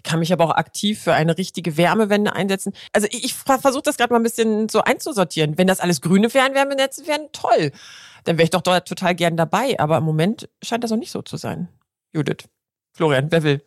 Kann 0.04 0.20
mich 0.20 0.34
aber 0.34 0.46
auch 0.46 0.56
aktiv 0.56 1.02
für 1.02 1.14
eine 1.14 1.38
richtige 1.38 1.78
Wärmewende 1.78 2.34
einsetzen. 2.34 2.74
Also 2.92 3.08
ich, 3.10 3.24
ich 3.24 3.34
versuche 3.34 3.84
das 3.84 3.98
gerade 3.98 4.14
mal 4.14 4.20
ein 4.20 4.24
bisschen 4.24 4.68
so 4.70 4.82
einzusortieren. 4.82 5.58
Wenn 5.58 5.68
das 5.68 5.80
alles 5.80 6.02
grüne 6.02 6.30
Fernwärmenetze 6.30 7.08
wären, 7.08 7.30
toll. 7.32 7.72
Dann 8.26 8.38
wäre 8.38 8.44
ich 8.44 8.50
doch 8.50 8.62
dort 8.62 8.88
total 8.88 9.16
gern 9.16 9.38
dabei. 9.38 9.80
Aber 9.80 9.98
im 9.98 10.04
Moment 10.04 10.50
scheint 10.62 10.84
das 10.84 10.92
noch 10.92 10.98
nicht 10.98 11.12
so 11.12 11.22
zu 11.22 11.38
sein. 11.38 11.70
Judith, 12.12 12.50
Florian, 12.92 13.32
wer 13.32 13.44
will? 13.44 13.62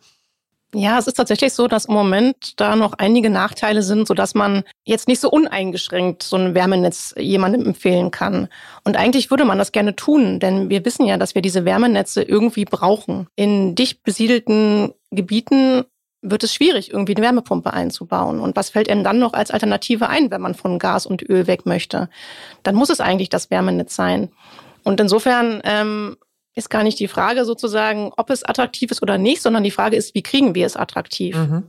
Ja, 0.73 0.99
es 0.99 1.07
ist 1.07 1.13
tatsächlich 1.13 1.53
so, 1.53 1.67
dass 1.67 1.85
im 1.85 1.93
Moment 1.93 2.59
da 2.59 2.75
noch 2.75 2.93
einige 2.93 3.29
Nachteile 3.29 3.81
sind, 3.81 4.05
sodass 4.05 4.35
man 4.35 4.63
jetzt 4.83 5.07
nicht 5.07 5.21
so 5.21 5.29
uneingeschränkt 5.29 6.23
so 6.23 6.35
ein 6.35 6.55
Wärmenetz 6.55 7.15
jemandem 7.17 7.65
empfehlen 7.65 8.11
kann. 8.11 8.49
Und 8.83 8.97
eigentlich 8.97 9.31
würde 9.31 9.45
man 9.45 9.57
das 9.57 9.71
gerne 9.71 9.95
tun, 9.95 10.41
denn 10.41 10.69
wir 10.69 10.83
wissen 10.83 11.05
ja, 11.05 11.15
dass 11.15 11.35
wir 11.35 11.41
diese 11.41 11.63
Wärmenetze 11.63 12.21
irgendwie 12.21 12.65
brauchen. 12.65 13.27
In 13.37 13.75
dicht 13.75 14.03
besiedelten 14.03 14.93
Gebieten 15.09 15.85
wird 16.31 16.43
es 16.43 16.53
schwierig, 16.53 16.91
irgendwie 16.91 17.15
eine 17.15 17.25
Wärmepumpe 17.25 17.73
einzubauen. 17.73 18.39
Und 18.39 18.55
was 18.55 18.69
fällt 18.69 18.89
einem 18.89 19.03
dann 19.03 19.19
noch 19.19 19.33
als 19.33 19.51
Alternative 19.51 20.09
ein, 20.09 20.31
wenn 20.31 20.41
man 20.41 20.55
von 20.55 20.79
Gas 20.79 21.05
und 21.05 21.27
Öl 21.27 21.47
weg 21.47 21.65
möchte? 21.65 22.09
Dann 22.63 22.75
muss 22.75 22.89
es 22.89 22.99
eigentlich 22.99 23.29
das 23.29 23.49
Wärmenetz 23.49 23.95
sein. 23.95 24.29
Und 24.83 24.99
insofern 24.99 25.61
ähm, 25.63 26.17
ist 26.55 26.69
gar 26.69 26.83
nicht 26.83 26.99
die 26.99 27.07
Frage 27.07 27.45
sozusagen, 27.45 28.11
ob 28.17 28.29
es 28.29 28.43
attraktiv 28.43 28.91
ist 28.91 29.01
oder 29.01 29.17
nicht, 29.17 29.41
sondern 29.41 29.63
die 29.63 29.71
Frage 29.71 29.95
ist, 29.95 30.15
wie 30.15 30.23
kriegen 30.23 30.55
wir 30.55 30.65
es 30.65 30.75
attraktiv? 30.75 31.35
Mhm. 31.35 31.63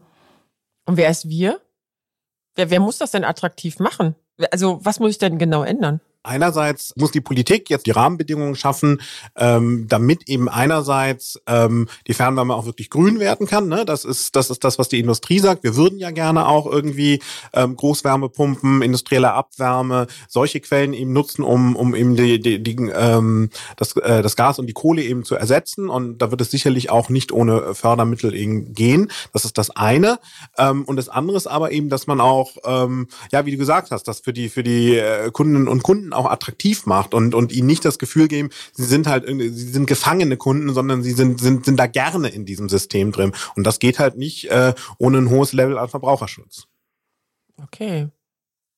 Und 0.87 0.97
wer 0.97 1.11
ist 1.11 1.29
wir? 1.29 1.61
Wer, 2.55 2.71
wer 2.71 2.81
muss 2.81 2.99
das 2.99 3.11
denn 3.11 3.25
attraktiv 3.25 3.79
machen? 3.79 4.15
Also 4.51 4.81
was 4.83 5.01
muss 5.01 5.11
ich 5.13 5.19
denn 5.19 5.39
genau 5.39 5.63
ändern? 5.63 6.01
Einerseits 6.29 6.95
muss 6.97 7.11
die 7.11 7.21
Politik 7.21 7.71
jetzt 7.71 7.87
die 7.87 7.91
Rahmenbedingungen 7.91 8.55
schaffen, 8.55 9.01
ähm, 9.37 9.87
damit 9.89 10.29
eben 10.29 10.49
einerseits 10.49 11.41
ähm, 11.47 11.89
die 12.07 12.15
Fernwärme 12.15 12.55
auch 12.55 12.67
wirklich 12.67 12.91
grün 12.91 13.19
werden 13.19 13.47
kann. 13.47 13.69
Ne? 13.69 13.85
Das 13.85 14.05
ist 14.05 14.37
das 14.37 14.51
ist 14.51 14.63
das, 14.65 14.79
was 14.79 14.89
die 14.89 15.01
Industrie 15.01 15.39
sagt. 15.39 15.63
Wir 15.63 15.77
würden 15.77 15.99
ja 15.99 16.11
gerne 16.11 16.47
auch 16.47 16.67
irgendwie 16.67 17.21
ähm, 17.53 17.77
Großwärmepumpen, 17.77 18.83
industrielle 18.83 19.33
Abwärme, 19.33 20.07
solche 20.29 20.61
Quellen 20.61 20.93
eben 20.93 21.13
nutzen, 21.13 21.43
um 21.43 21.77
um 21.77 21.95
eben 21.95 22.17
die, 22.17 22.41
die, 22.41 22.63
die 22.63 22.77
ähm, 22.95 23.51
das 23.77 23.97
äh, 23.97 24.23
das 24.23 24.37
Gas 24.37 24.59
und 24.59 24.67
die 24.67 24.75
Kohle 24.75 25.03
eben 25.03 25.25
zu 25.25 25.35
ersetzen. 25.35 25.89
Und 25.89 26.19
da 26.19 26.31
wird 26.31 26.41
es 26.41 26.51
sicherlich 26.51 26.91
auch 26.91 27.09
nicht 27.09 27.33
ohne 27.33 27.75
Fördermittel 27.75 28.35
eben 28.35 28.75
gehen. 28.75 29.11
Das 29.33 29.45
ist 29.45 29.59
das 29.59 29.71
eine. 29.71 30.19
Ähm, 30.59 30.85
und 30.85 30.97
das 30.97 31.09
andere 31.09 31.37
ist 31.37 31.47
aber 31.47 31.73
eben, 31.73 31.89
dass 31.89 32.07
man 32.07 32.21
auch 32.21 32.53
ähm, 32.65 33.09
ja, 33.33 33.47
wie 33.47 33.53
du 33.53 33.59
gesagt 33.59 33.91
hast, 33.91 34.05
dass 34.05 34.21
für 34.21 34.33
die 34.33 34.49
für 34.49 34.63
die 34.63 34.97
äh, 34.97 35.31
Kundinnen 35.31 35.69
und 35.69 35.83
Kunden 35.83 36.13
auch 36.19 36.27
attraktiv 36.31 36.87
macht 36.87 37.15
und, 37.15 37.35
und 37.35 37.53
ihnen 37.53 37.67
nicht 37.67 37.85
das 37.85 37.99
Gefühl 37.99 38.29
geben, 38.29 38.51
sie 38.73 38.85
sind 38.85 39.07
halt 39.07 39.25
irgendwie, 39.25 39.49
sie 39.49 39.71
sind 39.71 39.87
gefangene 39.87 40.37
Kunden, 40.37 40.75
sondern 40.75 41.03
sie 41.03 41.13
sind, 41.13 41.41
sind, 41.41 41.65
sind 41.65 41.79
da 41.79 41.87
gerne 41.87 42.29
in 42.29 42.45
diesem 42.45 42.69
System 42.69 43.13
drin. 43.13 43.33
Und 43.57 43.67
das 43.67 43.79
geht 43.79 43.99
halt 43.99 44.17
nicht 44.17 44.51
äh, 44.51 44.75
ohne 44.99 45.19
ein 45.19 45.31
hohes 45.31 45.53
Level 45.53 45.79
an 45.79 45.89
Verbraucherschutz. 45.89 46.67
Okay. 47.63 48.09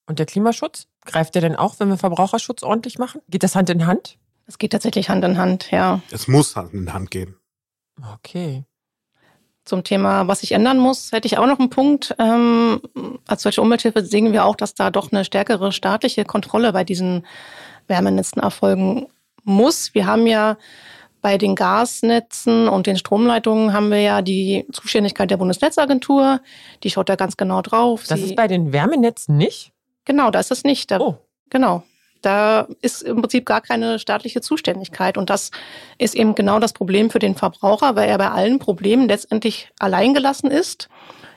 Und 0.06 0.18
der 0.18 0.26
Klimaschutz? 0.26 0.86
Greift 1.04 1.34
der 1.34 1.42
denn 1.42 1.56
auch, 1.56 1.78
wenn 1.78 1.88
wir 1.88 1.96
Verbraucherschutz 1.96 2.62
ordentlich 2.62 2.98
machen? 2.98 3.22
Geht 3.28 3.42
das 3.42 3.54
Hand 3.54 3.70
in 3.70 3.86
Hand? 3.86 4.18
Es 4.46 4.58
geht 4.58 4.72
tatsächlich 4.72 5.08
Hand 5.08 5.24
in 5.24 5.38
Hand, 5.38 5.70
ja. 5.70 6.02
Es 6.10 6.28
muss 6.28 6.56
Hand 6.56 6.74
in 6.74 6.92
Hand 6.92 7.10
gehen. 7.10 7.36
Okay. 8.14 8.64
Zum 9.70 9.84
Thema, 9.84 10.26
was 10.26 10.40
sich 10.40 10.50
ändern 10.50 10.78
muss, 10.78 11.12
hätte 11.12 11.28
ich 11.28 11.38
auch 11.38 11.46
noch 11.46 11.60
einen 11.60 11.70
Punkt. 11.70 12.12
Ähm, 12.18 12.80
als 13.28 13.44
Deutsche 13.44 13.62
Umwelthilfe 13.62 14.04
sehen 14.04 14.32
wir 14.32 14.44
auch, 14.44 14.56
dass 14.56 14.74
da 14.74 14.90
doch 14.90 15.12
eine 15.12 15.24
stärkere 15.24 15.70
staatliche 15.70 16.24
Kontrolle 16.24 16.72
bei 16.72 16.82
diesen 16.82 17.24
Wärmenetzen 17.86 18.42
erfolgen 18.42 19.06
muss. 19.44 19.94
Wir 19.94 20.06
haben 20.06 20.26
ja 20.26 20.56
bei 21.22 21.38
den 21.38 21.54
Gasnetzen 21.54 22.68
und 22.68 22.88
den 22.88 22.96
Stromleitungen 22.96 23.72
haben 23.72 23.92
wir 23.92 24.00
ja 24.00 24.22
die 24.22 24.66
Zuständigkeit 24.72 25.30
der 25.30 25.36
Bundesnetzagentur. 25.36 26.40
Die 26.82 26.90
schaut 26.90 27.08
da 27.08 27.14
ganz 27.14 27.36
genau 27.36 27.62
drauf. 27.62 28.02
Das 28.08 28.18
Sie 28.18 28.26
ist 28.26 28.34
bei 28.34 28.48
den 28.48 28.72
Wärmenetzen 28.72 29.36
nicht? 29.36 29.70
Genau, 30.04 30.32
da 30.32 30.40
ist 30.40 30.50
es 30.50 30.64
nicht. 30.64 30.90
Da, 30.90 30.98
oh. 30.98 31.18
Genau. 31.48 31.84
Da 32.22 32.66
ist 32.82 33.02
im 33.02 33.20
Prinzip 33.20 33.46
gar 33.46 33.60
keine 33.60 33.98
staatliche 33.98 34.40
Zuständigkeit. 34.40 35.16
Und 35.16 35.30
das 35.30 35.50
ist 35.98 36.14
eben 36.14 36.34
genau 36.34 36.58
das 36.58 36.72
Problem 36.72 37.10
für 37.10 37.18
den 37.18 37.34
Verbraucher, 37.34 37.96
weil 37.96 38.08
er 38.08 38.18
bei 38.18 38.30
allen 38.30 38.58
Problemen 38.58 39.08
letztendlich 39.08 39.70
alleingelassen 39.78 40.50
ist. 40.50 40.88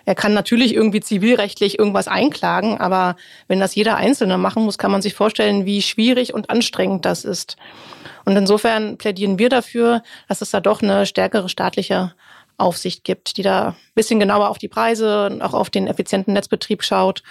Er 0.06 0.15
kann 0.15 0.34
natürlich 0.34 0.74
irgendwie 0.76 1.00
zivilrechtlich 1.00 1.80
irgendwas 1.80 2.08
einklagen, 2.10 2.78
aber 2.78 3.15
wenn 3.48 3.62
das 3.62 3.74
jeder 3.74 3.96
Einzelne 3.96 4.38
machen 4.38 4.63
muss, 4.63 4.78
kann 4.78 4.91
man 4.91 5.02
sich 5.02 5.13
vorstellen, 5.13 5.65
wie 5.65 5.82
schwierig 5.82 6.34
und 6.34 6.50
anstrengend 6.50 7.06
das 7.06 7.24
ist. 7.24 7.56
Und 8.26 8.36
insofern 8.36 8.98
plädieren 8.98 9.39
wir 9.39 9.50
dafür, 9.50 10.04
dass 10.28 10.41
es 10.41 10.52
da 10.52 10.60
doch 10.60 10.82
eine 10.82 11.06
stärkere 11.06 11.50
staatliche 11.50 12.13
Aufsicht 12.58 13.04
gibt, 13.04 13.38
die 13.38 13.44
da 13.44 13.70
ein 13.70 13.76
bisschen 13.96 14.20
genauer 14.20 14.50
auf 14.50 14.58
die 14.58 14.68
Preise 14.68 15.28
und 15.28 15.42
auch 15.42 15.54
auf 15.54 15.70
den 15.70 15.88
effizienten 15.88 16.34
Netzbetrieb 16.34 16.84
schaut 16.84 17.24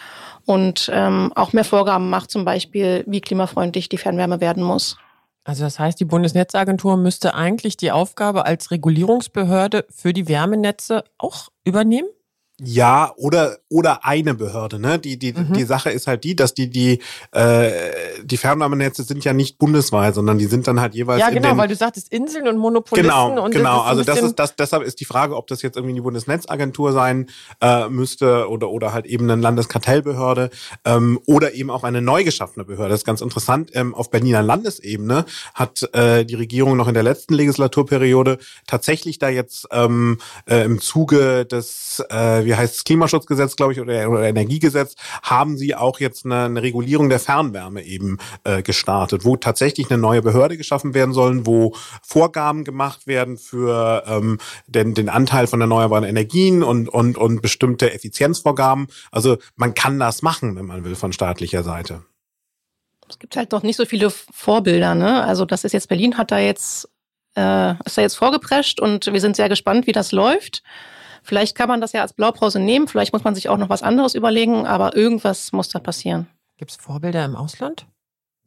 und 0.46 0.90
ähm, 0.92 1.32
auch 1.34 1.52
mehr 1.52 1.64
Vorgaben 1.64 2.10
macht, 2.10 2.30
zum 2.30 2.44
Beispiel, 2.44 3.04
wie 3.06 3.20
klimafreundlich 3.20 3.88
die 3.88 3.98
Fernwärme 3.98 4.40
werden 4.40 4.62
muss. 4.62 4.96
Also 5.44 5.64
das 5.64 5.78
heißt, 5.78 5.98
die 5.98 6.04
Bundesnetzagentur 6.04 6.96
müsste 6.96 7.34
eigentlich 7.34 7.76
die 7.76 7.90
Aufgabe 7.90 8.46
als 8.46 8.70
Regulierungsbehörde 8.70 9.86
für 9.90 10.12
die 10.12 10.28
Wärmenetze 10.28 11.04
auch 11.18 11.48
übernehmen? 11.64 12.08
Ja, 12.60 13.12
oder 13.16 13.56
oder 13.70 14.04
eine 14.04 14.34
Behörde, 14.34 14.78
ne? 14.78 14.98
Die 14.98 15.18
die 15.18 15.32
mhm. 15.32 15.54
die 15.54 15.64
Sache 15.64 15.90
ist 15.90 16.06
halt 16.06 16.22
die, 16.22 16.36
dass 16.36 16.52
die 16.52 16.68
die 16.68 17.00
äh, 17.32 17.70
die 18.22 18.36
Fernwärmenetze 18.36 19.04
sind 19.04 19.24
ja 19.24 19.32
nicht 19.32 19.58
bundesweit, 19.58 20.14
sondern 20.14 20.38
die 20.38 20.44
sind 20.44 20.68
dann 20.68 20.78
halt 20.78 20.94
jeweils 20.94 21.18
Ja, 21.18 21.30
genau, 21.30 21.56
weil 21.56 21.68
du 21.68 21.74
sagtest 21.74 22.12
Inseln 22.12 22.46
und 22.46 22.58
Monopolisten 22.58 23.08
genau, 23.08 23.42
und 23.42 23.52
genau. 23.52 23.78
Das 23.78 23.86
also 23.86 24.04
das 24.04 24.20
ist 24.20 24.38
das 24.38 24.54
deshalb 24.54 24.82
ist 24.82 25.00
die 25.00 25.06
Frage, 25.06 25.36
ob 25.36 25.46
das 25.46 25.62
jetzt 25.62 25.76
irgendwie 25.76 25.94
die 25.94 26.02
Bundesnetzagentur 26.02 26.92
sein 26.92 27.30
äh, 27.62 27.88
müsste 27.88 28.48
oder 28.48 28.68
oder 28.68 28.92
halt 28.92 29.06
eben 29.06 29.28
eine 29.30 29.40
Landeskartellbehörde 29.40 30.50
ähm, 30.84 31.18
oder 31.26 31.54
eben 31.54 31.70
auch 31.70 31.84
eine 31.84 32.02
neu 32.02 32.22
geschaffene 32.22 32.66
Behörde. 32.66 32.90
Das 32.90 33.00
ist 33.00 33.06
ganz 33.06 33.22
interessant. 33.22 33.70
Ähm, 33.72 33.94
auf 33.94 34.10
Berliner 34.10 34.42
Landesebene 34.42 35.24
hat 35.54 35.88
äh, 35.94 36.24
die 36.24 36.34
Regierung 36.34 36.76
noch 36.76 36.86
in 36.86 36.94
der 36.94 37.02
letzten 37.02 37.32
Legislaturperiode 37.32 38.38
tatsächlich 38.66 39.18
da 39.18 39.30
jetzt 39.30 39.66
ähm, 39.72 40.18
äh, 40.46 40.64
im 40.64 40.80
Zuge 40.80 41.46
des 41.46 42.04
äh, 42.10 42.51
wie 42.52 42.56
heißt 42.56 42.76
es, 42.76 42.84
Klimaschutzgesetz, 42.84 43.56
glaube 43.56 43.72
ich, 43.72 43.80
oder, 43.80 44.10
oder 44.10 44.24
Energiegesetz, 44.24 44.94
haben 45.22 45.56
sie 45.56 45.74
auch 45.74 46.00
jetzt 46.00 46.26
eine, 46.26 46.44
eine 46.44 46.62
Regulierung 46.62 47.08
der 47.08 47.18
Fernwärme 47.18 47.82
eben 47.82 48.18
äh, 48.44 48.62
gestartet, 48.62 49.24
wo 49.24 49.36
tatsächlich 49.36 49.90
eine 49.90 49.98
neue 49.98 50.20
Behörde 50.20 50.58
geschaffen 50.58 50.92
werden 50.92 51.14
sollen, 51.14 51.46
wo 51.46 51.74
Vorgaben 52.02 52.64
gemacht 52.64 53.06
werden 53.06 53.38
für 53.38 54.04
ähm, 54.06 54.38
den, 54.66 54.92
den 54.92 55.08
Anteil 55.08 55.46
von 55.46 55.62
erneuerbaren 55.62 56.04
Energien 56.04 56.62
und, 56.62 56.90
und, 56.90 57.16
und 57.16 57.40
bestimmte 57.40 57.90
Effizienzvorgaben. 57.90 58.88
Also 59.10 59.38
man 59.56 59.72
kann 59.72 59.98
das 59.98 60.20
machen, 60.20 60.54
wenn 60.54 60.66
man 60.66 60.84
will, 60.84 60.94
von 60.94 61.14
staatlicher 61.14 61.62
Seite. 61.62 62.02
Es 63.08 63.18
gibt 63.18 63.34
halt 63.36 63.52
noch 63.52 63.62
nicht 63.62 63.76
so 63.76 63.86
viele 63.86 64.10
Vorbilder, 64.10 64.94
ne? 64.94 65.24
Also 65.24 65.46
das 65.46 65.64
ist 65.64 65.72
jetzt 65.72 65.88
Berlin 65.88 66.18
hat 66.18 66.30
da 66.30 66.38
jetzt 66.38 66.88
äh, 67.34 67.72
ist 67.84 67.96
da 67.96 68.02
jetzt 68.02 68.16
vorgeprescht 68.16 68.78
und 68.78 69.10
wir 69.10 69.20
sind 69.20 69.36
sehr 69.36 69.48
gespannt, 69.48 69.86
wie 69.86 69.92
das 69.92 70.12
läuft. 70.12 70.62
Vielleicht 71.22 71.56
kann 71.56 71.68
man 71.68 71.80
das 71.80 71.92
ja 71.92 72.02
als 72.02 72.12
Blaupause 72.12 72.58
nehmen, 72.58 72.88
vielleicht 72.88 73.12
muss 73.12 73.24
man 73.24 73.34
sich 73.34 73.48
auch 73.48 73.58
noch 73.58 73.68
was 73.68 73.82
anderes 73.82 74.14
überlegen, 74.14 74.66
aber 74.66 74.96
irgendwas 74.96 75.52
muss 75.52 75.68
da 75.68 75.78
passieren. 75.78 76.26
Gibt 76.56 76.72
es 76.72 76.76
Vorbilder 76.76 77.24
im 77.24 77.36
Ausland? 77.36 77.86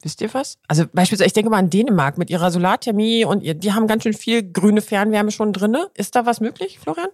Wisst 0.02 0.20
ihr 0.20 0.32
was? 0.34 0.58
Also 0.68 0.84
beispielsweise, 0.92 1.26
ich 1.26 1.32
denke 1.32 1.50
mal 1.50 1.58
an 1.58 1.70
Dänemark 1.70 2.18
mit 2.18 2.30
ihrer 2.30 2.50
Solarthermie 2.50 3.24
und 3.24 3.42
ihr, 3.42 3.54
die 3.54 3.72
haben 3.72 3.86
ganz 3.86 4.02
schön 4.02 4.12
viel 4.12 4.42
grüne 4.42 4.82
Fernwärme 4.82 5.30
schon 5.30 5.52
drinne. 5.52 5.90
Ist 5.94 6.14
da 6.14 6.26
was 6.26 6.40
möglich, 6.40 6.78
Florian? 6.78 7.08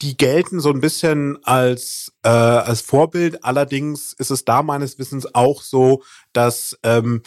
Die 0.00 0.16
gelten 0.16 0.60
so 0.60 0.70
ein 0.70 0.80
bisschen 0.80 1.38
als, 1.42 2.12
äh, 2.22 2.28
als 2.28 2.82
Vorbild. 2.82 3.44
Allerdings 3.44 4.12
ist 4.12 4.30
es 4.30 4.44
da 4.44 4.62
meines 4.62 5.00
Wissens 5.00 5.34
auch 5.34 5.60
so, 5.60 6.04
dass 6.32 6.78
ähm, 6.84 7.22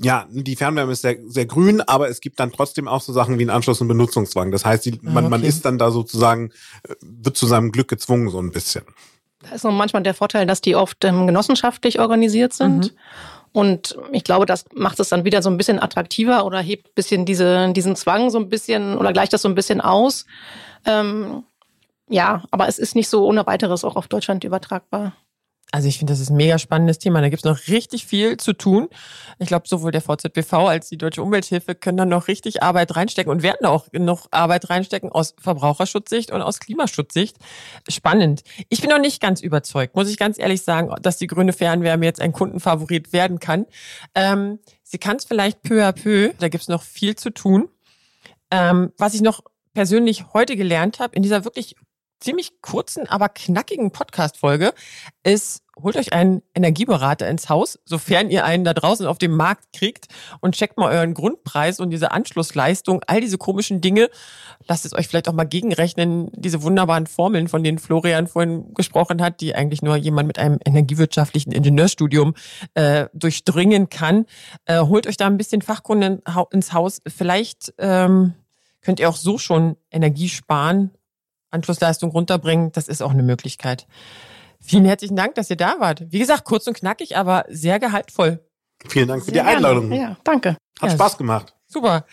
ja, 0.00 0.26
die 0.30 0.56
Fernwärme 0.56 0.92
ist 0.92 1.02
sehr, 1.02 1.16
sehr 1.26 1.46
grün, 1.46 1.80
aber 1.80 2.08
es 2.08 2.20
gibt 2.20 2.38
dann 2.38 2.52
trotzdem 2.52 2.86
auch 2.86 3.00
so 3.00 3.12
Sachen 3.12 3.38
wie 3.38 3.42
einen 3.42 3.50
Anschluss- 3.50 3.80
und 3.80 3.88
Benutzungszwang. 3.88 4.50
Das 4.50 4.64
heißt, 4.64 4.84
die, 4.84 4.98
man, 5.02 5.24
okay. 5.24 5.28
man 5.30 5.42
ist 5.42 5.64
dann 5.64 5.78
da 5.78 5.90
sozusagen, 5.90 6.50
äh, 6.82 6.94
wird 7.00 7.36
zu 7.36 7.46
seinem 7.46 7.72
Glück 7.72 7.88
gezwungen, 7.88 8.28
so 8.28 8.38
ein 8.38 8.52
bisschen. 8.52 8.84
Da 9.40 9.54
ist 9.54 9.64
noch 9.64 9.72
manchmal 9.72 10.02
der 10.02 10.14
Vorteil, 10.14 10.46
dass 10.46 10.60
die 10.60 10.76
oft 10.76 11.04
ähm, 11.04 11.26
genossenschaftlich 11.26 11.98
organisiert 11.98 12.52
sind. 12.52 12.92
Mhm. 12.92 12.98
Und 13.52 13.96
ich 14.12 14.24
glaube, 14.24 14.44
das 14.44 14.66
macht 14.74 15.00
es 15.00 15.08
dann 15.08 15.24
wieder 15.24 15.40
so 15.40 15.48
ein 15.48 15.56
bisschen 15.56 15.80
attraktiver 15.80 16.44
oder 16.44 16.60
hebt 16.60 16.88
ein 16.88 16.94
bisschen 16.94 17.24
diese, 17.24 17.72
diesen 17.72 17.96
Zwang 17.96 18.28
so 18.28 18.38
ein 18.38 18.50
bisschen 18.50 18.98
oder 18.98 19.14
gleicht 19.14 19.32
das 19.32 19.42
so 19.42 19.48
ein 19.48 19.54
bisschen 19.54 19.80
aus. 19.80 20.26
Ähm, 20.84 21.42
ja, 22.08 22.42
aber 22.50 22.68
es 22.68 22.78
ist 22.78 22.94
nicht 22.94 23.08
so 23.08 23.26
ohne 23.26 23.46
weiteres 23.46 23.82
auch 23.82 23.96
auf 23.96 24.08
Deutschland 24.08 24.44
übertragbar. 24.44 25.14
Also 25.72 25.88
ich 25.88 25.98
finde, 25.98 26.12
das 26.12 26.20
ist 26.20 26.30
ein 26.30 26.36
mega 26.36 26.58
spannendes 26.58 26.98
Thema. 26.98 27.20
Da 27.20 27.28
gibt 27.28 27.44
es 27.44 27.44
noch 27.44 27.68
richtig 27.68 28.06
viel 28.06 28.36
zu 28.36 28.52
tun. 28.52 28.88
Ich 29.38 29.48
glaube, 29.48 29.66
sowohl 29.66 29.90
der 29.90 30.00
VZBV 30.00 30.52
als 30.52 30.88
die 30.88 30.96
Deutsche 30.96 31.22
Umwelthilfe 31.22 31.74
können 31.74 31.96
da 31.96 32.04
noch 32.04 32.28
richtig 32.28 32.62
Arbeit 32.62 32.94
reinstecken 32.94 33.30
und 33.32 33.42
werden 33.42 33.66
auch 33.66 33.86
noch 33.92 34.28
Arbeit 34.30 34.70
reinstecken 34.70 35.10
aus 35.10 35.34
Verbraucherschutzsicht 35.40 36.30
und 36.30 36.40
aus 36.40 36.60
Klimaschutzsicht. 36.60 37.36
Spannend. 37.88 38.42
Ich 38.68 38.80
bin 38.80 38.90
noch 38.90 39.00
nicht 39.00 39.20
ganz 39.20 39.40
überzeugt, 39.40 39.96
muss 39.96 40.08
ich 40.08 40.18
ganz 40.18 40.38
ehrlich 40.38 40.62
sagen, 40.62 40.94
dass 41.02 41.18
die 41.18 41.26
grüne 41.26 41.52
Fernwärme 41.52 42.06
jetzt 42.06 42.20
ein 42.20 42.32
Kundenfavorit 42.32 43.12
werden 43.12 43.40
kann. 43.40 43.66
Ähm, 44.14 44.60
sie 44.84 44.98
kann 44.98 45.16
es 45.16 45.24
vielleicht 45.24 45.62
peu 45.62 45.84
à 45.84 45.92
peu. 45.92 46.32
Da 46.38 46.48
gibt 46.48 46.62
es 46.62 46.68
noch 46.68 46.82
viel 46.82 47.16
zu 47.16 47.30
tun. 47.30 47.68
Ähm, 48.52 48.92
was 48.98 49.14
ich 49.14 49.20
noch 49.20 49.42
persönlich 49.74 50.32
heute 50.32 50.56
gelernt 50.56 51.00
habe, 51.00 51.16
in 51.16 51.22
dieser 51.22 51.44
wirklich 51.44 51.74
ziemlich 52.20 52.60
kurzen, 52.62 53.08
aber 53.08 53.28
knackigen 53.28 53.90
Podcast-Folge 53.90 54.72
ist, 55.22 55.62
holt 55.78 55.96
euch 55.96 56.12
einen 56.12 56.42
Energieberater 56.54 57.28
ins 57.28 57.50
Haus, 57.50 57.78
sofern 57.84 58.30
ihr 58.30 58.44
einen 58.44 58.64
da 58.64 58.72
draußen 58.72 59.06
auf 59.06 59.18
dem 59.18 59.36
Markt 59.36 59.66
kriegt 59.74 60.06
und 60.40 60.54
checkt 60.54 60.78
mal 60.78 60.90
euren 60.90 61.12
Grundpreis 61.12 61.80
und 61.80 61.90
diese 61.90 62.12
Anschlussleistung, 62.12 63.02
all 63.06 63.20
diese 63.20 63.36
komischen 63.36 63.82
Dinge. 63.82 64.08
Lasst 64.66 64.86
es 64.86 64.94
euch 64.94 65.06
vielleicht 65.08 65.28
auch 65.28 65.34
mal 65.34 65.44
gegenrechnen, 65.44 66.30
diese 66.32 66.62
wunderbaren 66.62 67.06
Formeln, 67.06 67.48
von 67.48 67.62
denen 67.62 67.78
Florian 67.78 68.26
vorhin 68.26 68.72
gesprochen 68.72 69.20
hat, 69.20 69.40
die 69.40 69.54
eigentlich 69.54 69.82
nur 69.82 69.96
jemand 69.96 70.26
mit 70.26 70.38
einem 70.38 70.58
energiewirtschaftlichen 70.64 71.52
Ingenieurstudium 71.52 72.34
äh, 72.74 73.08
durchdringen 73.12 73.90
kann. 73.90 74.24
Äh, 74.64 74.80
holt 74.80 75.06
euch 75.06 75.18
da 75.18 75.26
ein 75.26 75.36
bisschen 75.36 75.60
Fachkunden 75.60 76.22
ins 76.50 76.72
Haus. 76.72 77.00
Vielleicht 77.06 77.74
ähm, 77.78 78.34
könnt 78.80 79.00
ihr 79.00 79.10
auch 79.10 79.16
so 79.16 79.36
schon 79.36 79.76
Energie 79.90 80.30
sparen 80.30 80.90
Anschlussleistung 81.50 82.10
runterbringen, 82.10 82.72
das 82.72 82.88
ist 82.88 83.02
auch 83.02 83.10
eine 83.10 83.22
Möglichkeit. 83.22 83.86
Vielen 84.60 84.84
herzlichen 84.84 85.16
Dank, 85.16 85.34
dass 85.34 85.50
ihr 85.50 85.56
da 85.56 85.76
wart. 85.78 86.04
Wie 86.10 86.18
gesagt, 86.18 86.44
kurz 86.44 86.66
und 86.66 86.76
knackig, 86.76 87.16
aber 87.16 87.44
sehr 87.48 87.78
gehaltvoll. 87.78 88.40
Vielen 88.88 89.08
Dank 89.08 89.24
für 89.24 89.30
sehr 89.30 89.42
die 89.42 89.48
Einladung. 89.48 89.88
Gerne. 89.88 90.02
Ja, 90.02 90.16
danke. 90.24 90.56
Hat 90.80 90.90
ja, 90.90 90.96
Spaß 90.96 91.18
gemacht. 91.18 91.54
Super. 91.68 92.06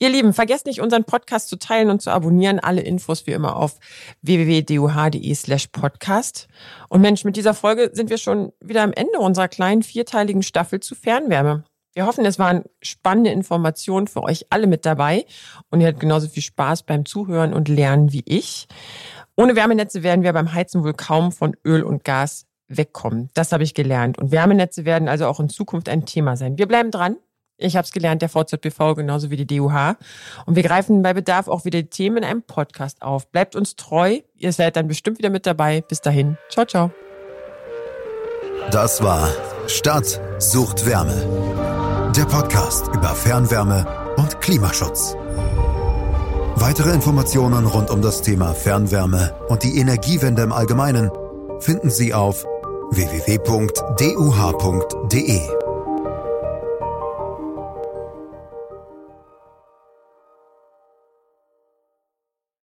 Ihr 0.00 0.08
Lieben, 0.08 0.32
vergesst 0.32 0.66
nicht, 0.66 0.80
unseren 0.80 1.04
Podcast 1.04 1.48
zu 1.48 1.56
teilen 1.56 1.90
und 1.90 2.00
zu 2.00 2.10
abonnieren. 2.10 2.58
Alle 2.58 2.80
Infos 2.80 3.26
wie 3.26 3.32
immer 3.32 3.56
auf 3.56 3.78
www.duh.de 4.22 5.34
slash 5.34 5.66
podcast. 5.68 6.48
Und 6.88 7.02
Mensch, 7.02 7.24
mit 7.24 7.36
dieser 7.36 7.54
Folge 7.54 7.90
sind 7.92 8.08
wir 8.08 8.18
schon 8.18 8.52
wieder 8.60 8.82
am 8.82 8.92
Ende 8.92 9.18
unserer 9.18 9.48
kleinen 9.48 9.82
vierteiligen 9.82 10.42
Staffel 10.42 10.80
zu 10.80 10.94
Fernwärme. 10.94 11.64
Wir 11.94 12.06
hoffen, 12.06 12.26
es 12.26 12.40
waren 12.40 12.64
spannende 12.82 13.30
Informationen 13.30 14.08
für 14.08 14.24
euch 14.24 14.46
alle 14.50 14.66
mit 14.66 14.84
dabei 14.84 15.26
und 15.70 15.80
ihr 15.80 15.86
habt 15.86 16.00
genauso 16.00 16.28
viel 16.28 16.42
Spaß 16.42 16.82
beim 16.82 17.06
Zuhören 17.06 17.54
und 17.54 17.68
Lernen 17.68 18.12
wie 18.12 18.24
ich. 18.26 18.66
Ohne 19.36 19.54
Wärmenetze 19.54 20.02
werden 20.02 20.24
wir 20.24 20.32
beim 20.32 20.52
Heizen 20.52 20.82
wohl 20.82 20.94
kaum 20.94 21.30
von 21.30 21.56
Öl 21.64 21.84
und 21.84 22.02
Gas 22.02 22.46
wegkommen. 22.66 23.30
Das 23.34 23.52
habe 23.52 23.62
ich 23.62 23.74
gelernt. 23.74 24.18
Und 24.18 24.32
Wärmenetze 24.32 24.84
werden 24.84 25.08
also 25.08 25.26
auch 25.26 25.38
in 25.38 25.48
Zukunft 25.48 25.88
ein 25.88 26.04
Thema 26.04 26.36
sein. 26.36 26.58
Wir 26.58 26.66
bleiben 26.66 26.90
dran. 26.90 27.16
Ich 27.56 27.76
habe 27.76 27.84
es 27.84 27.92
gelernt, 27.92 28.22
der 28.22 28.28
VZBV 28.28 28.96
genauso 28.96 29.30
wie 29.30 29.36
die 29.36 29.46
DUH. 29.46 29.96
Und 30.46 30.56
wir 30.56 30.64
greifen 30.64 31.02
bei 31.02 31.14
Bedarf 31.14 31.46
auch 31.46 31.64
wieder 31.64 31.80
die 31.80 31.90
Themen 31.90 32.18
in 32.18 32.24
einem 32.24 32.42
Podcast 32.42 33.02
auf. 33.02 33.30
Bleibt 33.30 33.54
uns 33.54 33.76
treu. 33.76 34.18
Ihr 34.34 34.52
seid 34.52 34.74
dann 34.74 34.88
bestimmt 34.88 35.18
wieder 35.18 35.30
mit 35.30 35.46
dabei. 35.46 35.82
Bis 35.82 36.00
dahin. 36.00 36.36
Ciao, 36.48 36.66
ciao. 36.66 36.90
Das 38.72 39.02
war 39.02 39.30
Stadt 39.68 40.20
sucht 40.38 40.86
Wärme 40.86 41.73
der 42.16 42.26
Podcast 42.26 42.88
über 42.94 43.08
Fernwärme 43.08 43.84
und 44.16 44.40
Klimaschutz. 44.40 45.16
Weitere 46.56 46.92
Informationen 46.92 47.66
rund 47.66 47.90
um 47.90 48.02
das 48.02 48.22
Thema 48.22 48.54
Fernwärme 48.54 49.34
und 49.48 49.64
die 49.64 49.78
Energiewende 49.78 50.42
im 50.42 50.52
Allgemeinen 50.52 51.10
finden 51.58 51.90
Sie 51.90 52.14
auf 52.14 52.44
www.duh.de. 52.92 53.24